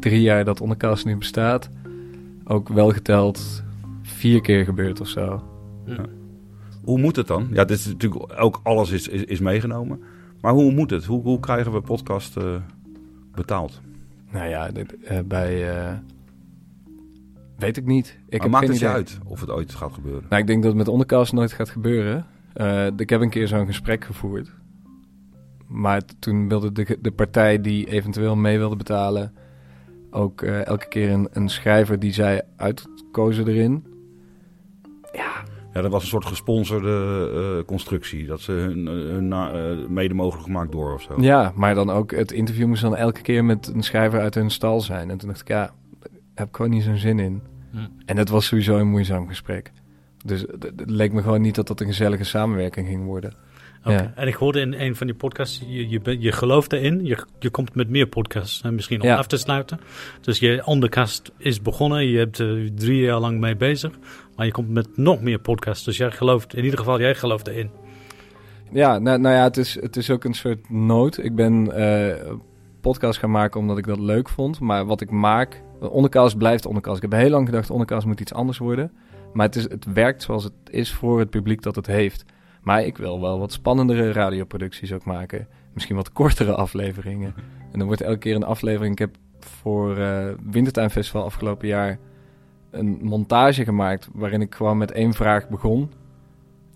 drie 0.00 0.20
jaar 0.20 0.44
dat 0.44 0.60
Ondercast 0.60 1.04
nu 1.04 1.16
bestaat... 1.16 1.68
ook 2.44 2.68
wel 2.68 2.90
geteld 2.90 3.64
vier 4.06 4.40
keer 4.40 4.64
gebeurd 4.64 5.00
of 5.00 5.08
zo. 5.08 5.42
Hoe 6.84 6.98
moet 6.98 7.16
het 7.16 7.26
dan? 7.26 7.48
Ja, 7.52 7.64
dit 7.64 7.78
is 7.78 7.86
natuurlijk 7.86 8.40
ook 8.40 8.60
alles 8.62 8.90
is, 8.90 9.08
is, 9.08 9.24
is 9.24 9.40
meegenomen. 9.40 10.00
Maar 10.40 10.52
hoe 10.52 10.72
moet 10.72 10.90
het? 10.90 11.04
Hoe, 11.04 11.22
hoe 11.22 11.40
krijgen 11.40 11.72
we 11.72 11.80
podcast 11.80 12.36
eh, 12.36 12.54
betaald? 13.34 13.80
Nou 14.30 14.48
ja, 14.48 14.68
dit, 14.70 15.00
eh, 15.02 15.18
bij... 15.24 15.76
eh, 15.76 15.92
weet 17.58 17.76
ik 17.76 17.86
niet. 17.86 18.18
Ik 18.28 18.42
heb 18.42 18.50
maakt 18.50 18.68
het 18.68 18.78
je 18.78 18.88
uit 18.88 19.18
of 19.24 19.40
het 19.40 19.50
ooit 19.50 19.74
gaat 19.74 19.92
gebeuren? 19.92 20.24
Nou, 20.28 20.40
ik 20.40 20.46
denk 20.46 20.58
dat 20.62 20.70
het 20.70 20.78
met 20.78 20.88
Ondercast 20.88 21.32
nooit 21.32 21.52
gaat 21.52 21.70
gebeuren. 21.70 22.26
Ik 22.96 23.10
heb 23.10 23.20
een 23.20 23.30
keer 23.30 23.48
zo'n 23.48 23.66
gesprek 23.66 24.04
gevoerd. 24.04 24.52
Maar 25.66 26.02
toen 26.18 26.48
wilde 26.48 26.72
de, 26.72 26.98
de 27.00 27.12
partij 27.12 27.60
die 27.60 27.90
eventueel 27.90 28.36
mee 28.36 28.58
wilde 28.58 28.76
betalen... 28.76 29.32
ook 30.10 30.42
elke 30.42 30.88
keer 30.88 31.10
een, 31.10 31.28
een 31.32 31.48
schrijver 31.48 31.98
die 31.98 32.12
zij 32.12 32.42
uitkozen 32.56 33.48
erin. 33.48 33.84
Ja, 35.74 35.82
dat 35.82 35.90
was 35.90 36.02
een 36.02 36.08
soort 36.08 36.24
gesponsorde 36.26 37.30
eh, 37.58 37.64
constructie. 37.66 38.26
Dat 38.26 38.40
ze 38.40 38.52
hun, 38.52 38.86
hun 38.86 39.28
na- 39.28 39.52
eh, 39.52 39.86
mede 39.88 40.14
mogelijk 40.14 40.46
gemaakt 40.46 40.72
door 40.72 40.94
of 40.94 41.02
zo. 41.02 41.14
Ja, 41.20 41.52
maar 41.54 41.74
dan 41.74 41.90
ook 41.90 42.10
het 42.10 42.32
interview 42.32 42.66
moest 42.66 42.82
dan 42.82 42.96
elke 42.96 43.20
keer 43.22 43.44
met 43.44 43.66
een 43.74 43.82
schrijver 43.82 44.20
uit 44.20 44.34
hun 44.34 44.50
stal 44.50 44.80
zijn. 44.80 45.10
En 45.10 45.18
toen 45.18 45.28
dacht 45.28 45.40
ik, 45.40 45.48
ja, 45.48 45.60
daar 46.00 46.10
heb 46.34 46.48
ik 46.48 46.56
gewoon 46.56 46.70
niet 46.70 46.82
zo'n 46.82 46.96
zin 46.96 47.18
in. 47.18 47.42
Hm. 47.70 47.78
En 48.06 48.16
het 48.16 48.28
was 48.28 48.46
sowieso 48.46 48.76
een 48.78 48.88
moeizaam 48.88 49.28
gesprek. 49.28 49.72
Dus 50.24 50.40
het 50.40 50.72
leek 50.86 51.12
me 51.12 51.22
gewoon 51.22 51.40
niet 51.40 51.54
dat 51.54 51.66
dat 51.66 51.80
een 51.80 51.86
gezellige 51.86 52.24
samenwerking 52.24 52.86
ging 52.86 53.04
worden. 53.04 53.34
Ja. 53.92 54.12
En 54.14 54.28
ik 54.28 54.34
hoorde 54.34 54.60
in 54.60 54.72
een 54.72 54.96
van 54.96 55.06
die 55.06 55.16
podcasts, 55.16 55.62
je, 55.66 56.20
je, 56.20 56.32
gelooft 56.32 56.72
erin, 56.72 57.04
je, 57.04 57.18
je 57.38 57.50
komt 57.50 57.74
met 57.74 57.88
meer 57.88 58.06
podcasts, 58.06 58.62
misschien 58.62 59.00
om 59.00 59.06
Ja. 59.06 59.16
af 59.16 59.26
te 59.26 59.36
sluiten. 59.36 59.80
Dus 60.20 60.38
je 60.38 60.62
onderkast 60.64 61.32
is 61.38 61.62
begonnen, 61.62 62.06
je 62.06 62.18
hebt 62.18 62.38
er 62.38 62.74
drie 62.74 63.00
jaar 63.00 63.20
lang 63.20 63.40
mee 63.40 63.56
bezig, 63.56 63.92
maar 64.36 64.46
je 64.46 64.52
komt 64.52 64.68
met 64.68 64.96
nog 64.96 65.20
meer 65.22 65.38
podcasts. 65.38 65.84
Dus 65.84 65.96
jij 65.96 66.10
gelooft, 66.10 66.54
in 66.54 66.64
ieder 66.64 66.78
geval, 66.78 67.00
jij 67.00 67.14
gelooft 67.14 67.46
erin. 67.46 67.70
Ja, 68.72 68.98
nou, 68.98 69.18
nou 69.18 69.34
ja, 69.34 69.42
het 69.42 69.56
is, 69.56 69.80
het 69.80 69.96
is 69.96 70.10
ook 70.10 70.24
een 70.24 70.34
soort 70.34 70.70
nood. 70.70 71.24
Ik 71.24 71.34
ben 71.34 71.72
eh 71.72 72.32
podcast 72.80 73.18
gaan 73.18 73.30
maken 73.30 73.60
omdat 73.60 73.78
ik 73.78 73.86
dat 73.86 73.98
leuk 73.98 74.28
vond. 74.28 74.60
Maar 74.60 74.86
wat 74.86 75.00
ik 75.00 75.10
maak, 75.10 75.62
ondercast 75.80 76.38
blijft 76.38 76.66
ondercast. 76.66 76.96
Ik 77.02 77.10
heb 77.10 77.20
heel 77.20 77.30
lang 77.30 77.46
gedacht, 77.46 77.70
ondercast 77.70 78.06
moet 78.06 78.20
iets 78.20 78.32
anders 78.32 78.58
worden. 78.58 78.92
Maar 79.32 79.46
het, 79.46 79.56
is, 79.56 79.62
het 79.62 79.84
werkt 79.92 80.22
zoals 80.22 80.44
het 80.44 80.52
is 80.70 80.92
voor 80.92 81.18
het 81.18 81.30
publiek 81.30 81.62
dat 81.62 81.76
het 81.76 81.86
heeft. 81.86 82.24
Maar 82.66 82.84
ik 82.84 82.96
wil 82.96 83.20
wel 83.20 83.38
wat 83.38 83.52
spannendere 83.52 84.12
radioproducties 84.12 84.92
ook 84.92 85.04
maken. 85.04 85.48
Misschien 85.72 85.96
wat 85.96 86.12
kortere 86.12 86.54
afleveringen. 86.64 87.34
En 87.72 87.78
dan 87.78 87.86
wordt 87.86 88.02
elke 88.02 88.18
keer 88.18 88.34
een 88.34 88.44
aflevering. 88.44 88.92
Ik 88.92 88.98
heb 88.98 89.16
voor 89.38 89.96
Wintertuin 90.50 90.90
Festival 90.90 91.24
afgelopen 91.24 91.68
jaar 91.68 91.98
een 92.70 92.98
montage 93.02 93.64
gemaakt... 93.64 94.08
waarin 94.12 94.40
ik 94.40 94.54
gewoon 94.54 94.78
met 94.78 94.92
één 94.92 95.12
vraag 95.12 95.48
begon... 95.48 95.90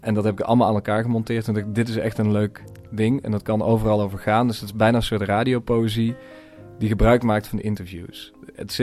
En 0.01 0.15
dat 0.15 0.25
heb 0.25 0.41
ik 0.41 0.47
allemaal 0.47 0.69
aan 0.69 0.75
elkaar 0.75 1.03
gemonteerd. 1.03 1.49
En 1.49 1.55
dacht 1.55 1.75
dit 1.75 1.89
is 1.89 1.97
echt 1.97 2.19
een 2.19 2.33
leuk 2.33 2.65
ding. 2.91 3.23
En 3.23 3.31
dat 3.31 3.43
kan 3.43 3.63
overal 3.63 4.01
over 4.01 4.19
gaan. 4.19 4.47
Dus 4.47 4.61
het 4.61 4.69
is 4.69 4.77
bijna 4.77 4.97
een 4.97 5.03
soort 5.03 5.23
radiopoëzie 5.23 6.15
die 6.79 6.89
gebruik 6.89 7.23
maakt 7.23 7.49
van 7.49 7.61
interviews. 7.61 8.33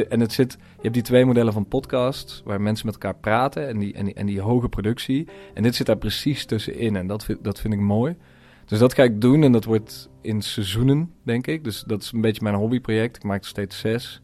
En 0.10 0.20
het 0.20 0.34
zit, 0.34 0.58
hebt 0.88 0.93
die 0.93 1.04
twee 1.04 1.26
modellen 1.26 1.54
van 1.54 1.67
podcast, 1.67 2.41
waar 2.45 2.62
mensen 2.62 2.86
met 2.86 2.95
elkaar 2.95 3.15
praten 3.15 3.67
en 3.67 3.78
die, 3.78 3.93
en 3.93 4.06
die, 4.06 4.13
en 4.13 4.26
die 4.26 4.41
hoge 4.41 4.69
productie. 4.69 5.28
En 5.54 5.63
dit 5.63 5.76
zit 5.76 5.86
daar 5.86 5.97
precies 5.97 6.45
tussenin. 6.45 6.95
En 6.95 7.08
dat 7.08 7.23
vind, 7.23 7.43
dat 7.43 7.60
vind 7.60 7.73
ik 7.73 7.80
mooi. 7.80 8.15
Dus 8.65 8.80
dat 8.80 8.93
ga 8.93 9.04
ik 9.04 9.21
doen 9.21 9.43
en 9.43 9.52
dat 9.52 9.63
wordt 9.63 10.10
in 10.21 10.41
seizoenen, 10.41 11.12
denk 11.23 11.47
ik. 11.47 11.63
Dus 11.63 11.84
dat 11.84 12.02
is 12.02 12.12
een 12.12 12.21
beetje 12.21 12.43
mijn 12.43 12.56
hobbyproject. 12.56 13.15
Ik 13.15 13.23
maak 13.23 13.39
er 13.39 13.47
steeds 13.47 13.80
zes. 13.80 14.21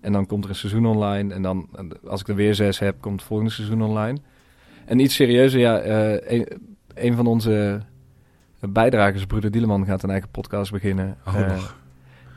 En 0.00 0.12
dan 0.12 0.26
komt 0.26 0.44
er 0.44 0.50
een 0.50 0.56
seizoen 0.56 0.86
online. 0.86 1.34
En 1.34 1.42
dan, 1.42 1.68
als 2.06 2.20
ik 2.20 2.28
er 2.28 2.34
weer 2.34 2.54
zes 2.54 2.78
heb, 2.78 3.00
komt 3.00 3.18
het 3.18 3.28
volgende 3.28 3.52
seizoen 3.52 3.82
online. 3.82 4.18
En 4.84 4.98
iets 4.98 5.14
serieuzer, 5.14 5.60
ja, 5.60 5.78
eh, 5.78 6.38
een, 6.38 6.46
een 6.94 7.16
van 7.16 7.26
onze 7.26 7.80
bijdragers, 8.60 9.26
broeder 9.26 9.50
Dieleman, 9.50 9.86
gaat 9.86 10.02
een 10.02 10.10
eigen 10.10 10.30
podcast 10.30 10.72
beginnen. 10.72 11.16
Oh. 11.26 11.40
eh, 11.40 11.62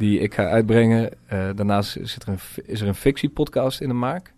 die 0.03 0.19
ik 0.19 0.33
ga 0.33 0.45
uitbrengen. 0.49 1.09
Eh, 1.25 1.49
daarnaast 1.55 1.97
zit 2.01 2.23
er 2.23 2.29
een, 2.29 2.39
is 2.65 2.81
er 2.81 2.87
een 2.87 2.95
fictiepodcast 2.95 3.81
in 3.81 3.87
de 3.87 3.93
maak. 3.93 4.33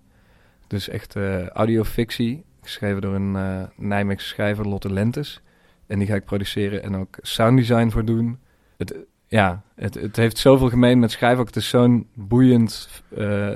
Dus 0.67 0.89
echt 0.89 1.15
eh 1.15 1.47
audiofictie, 1.47 2.43
geschreven 2.61 3.01
door 3.01 3.15
een 3.15 3.35
eh 3.35 3.63
Nijmeegse 3.75 4.27
schrijver, 4.27 4.67
Lotte 4.67 4.93
Lentes. 4.93 5.41
En 5.87 5.99
die 5.99 6.07
ga 6.07 6.15
ik 6.15 6.25
produceren 6.25 6.83
en 6.83 6.95
ook 6.95 7.17
sounddesign 7.21 7.89
voor 7.89 8.05
doen. 8.05 8.39
Het, 8.77 8.95
ja, 9.27 9.61
het, 9.75 9.93
het 9.93 10.15
heeft 10.15 10.37
zoveel 10.37 10.69
gemeen 10.69 10.99
met 10.99 11.11
schrijven. 11.11 11.39
Ook 11.39 11.47
het 11.47 11.55
is 11.55 11.69
zo'n 11.69 12.07
boeiend 12.13 12.89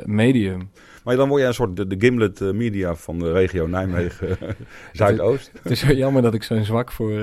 medium. 0.06 0.70
Maar 1.04 1.16
dan 1.16 1.28
word 1.28 1.40
jij 1.40 1.48
een 1.48 1.54
soort 1.56 1.76
de, 1.76 1.88
de 1.88 1.96
Gimlet 2.00 2.40
Media 2.40 2.96
van 2.96 3.20
de 3.20 3.32
regio 3.32 3.68
Nijmegen 3.68 4.38
Zuidoost. 4.94 5.52
Het 5.64 5.72
is 5.72 5.84
wel 5.84 5.96
jammer 5.96 6.22
dat 6.22 6.34
ik 6.34 6.44
zo'n 6.44 6.64
zwak 6.64 6.92
voor, 6.92 7.22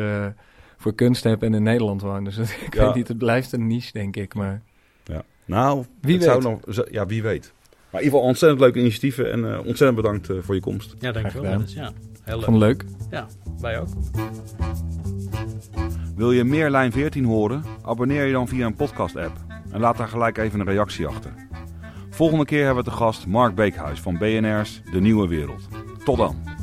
voor 0.77 0.94
kunst 0.94 1.25
heb 1.25 1.42
en 1.42 1.55
in 1.55 1.62
Nederland 1.62 2.01
woon. 2.03 2.25
Dus 2.25 2.37
het- 2.37 2.59
ik 2.66 2.75
Ja. 2.75 2.85
weet 2.85 2.94
niet, 2.94 3.09
het 3.09 3.18
blijft 3.18 3.53
een 3.53 3.66
niche, 3.66 3.92
denk 3.92 4.16
ik. 4.16 4.35
Maar 4.35 4.62
Ja. 5.07 5.23
Nou, 5.45 5.85
Wie 6.01 6.14
het 6.14 6.25
zou 6.25 6.42
weet. 6.42 6.66
nog, 6.77 6.87
ja, 6.90 7.07
wie 7.07 7.23
weet. 7.23 7.53
Maar 7.90 8.01
in 8.01 8.07
ieder 8.07 8.19
geval 8.19 8.21
ontzettend 8.21 8.61
leuke 8.61 8.79
initiatieven 8.79 9.33
en 9.33 9.53
eh, 9.53 9.59
ontzettend 9.59 9.95
bedankt 9.95 10.31
eh, 10.31 10.37
voor 10.40 10.55
je 10.55 10.61
komst. 10.61 10.95
Ja, 10.99 11.12
dankjewel. 11.12 11.51
Dennis. 11.51 11.73
Ja, 11.73 11.92
heel 12.23 12.37
leuk. 12.37 12.45
Vond 12.45 12.59
leuk. 12.59 12.85
Ja, 13.11 13.27
wij 13.61 13.81
ook. 13.81 13.88
Wil 16.16 16.33
je 16.33 16.45
meer 16.45 16.71
Lijn 16.71 16.92
14 16.92 17.25
horen? 17.25 17.62
Abonneer 17.83 18.25
je 18.27 18.33
dan 18.33 18.49
via 18.49 18.66
een 18.66 18.75
podcast-app. 18.75 19.37
En 19.73 19.81
laat 19.81 19.97
daar 19.97 20.09
gelijk 20.09 20.38
even 20.38 20.61
een 20.61 20.66
reactie 20.66 21.07
achter. 21.07 21.31
Volgende 22.11 22.45
keer 22.45 22.64
hebben 22.64 22.85
we 22.85 22.90
te 22.90 22.97
gast 22.97 23.27
Mark 23.27 23.55
Beekhuis 23.55 24.01
van 24.01 24.19
BNR's 24.19 24.83
De 24.92 25.01
Nieuwe 25.01 25.29
Wereld. 25.29 25.69
Tot 26.05 26.16
dan. 26.16 26.56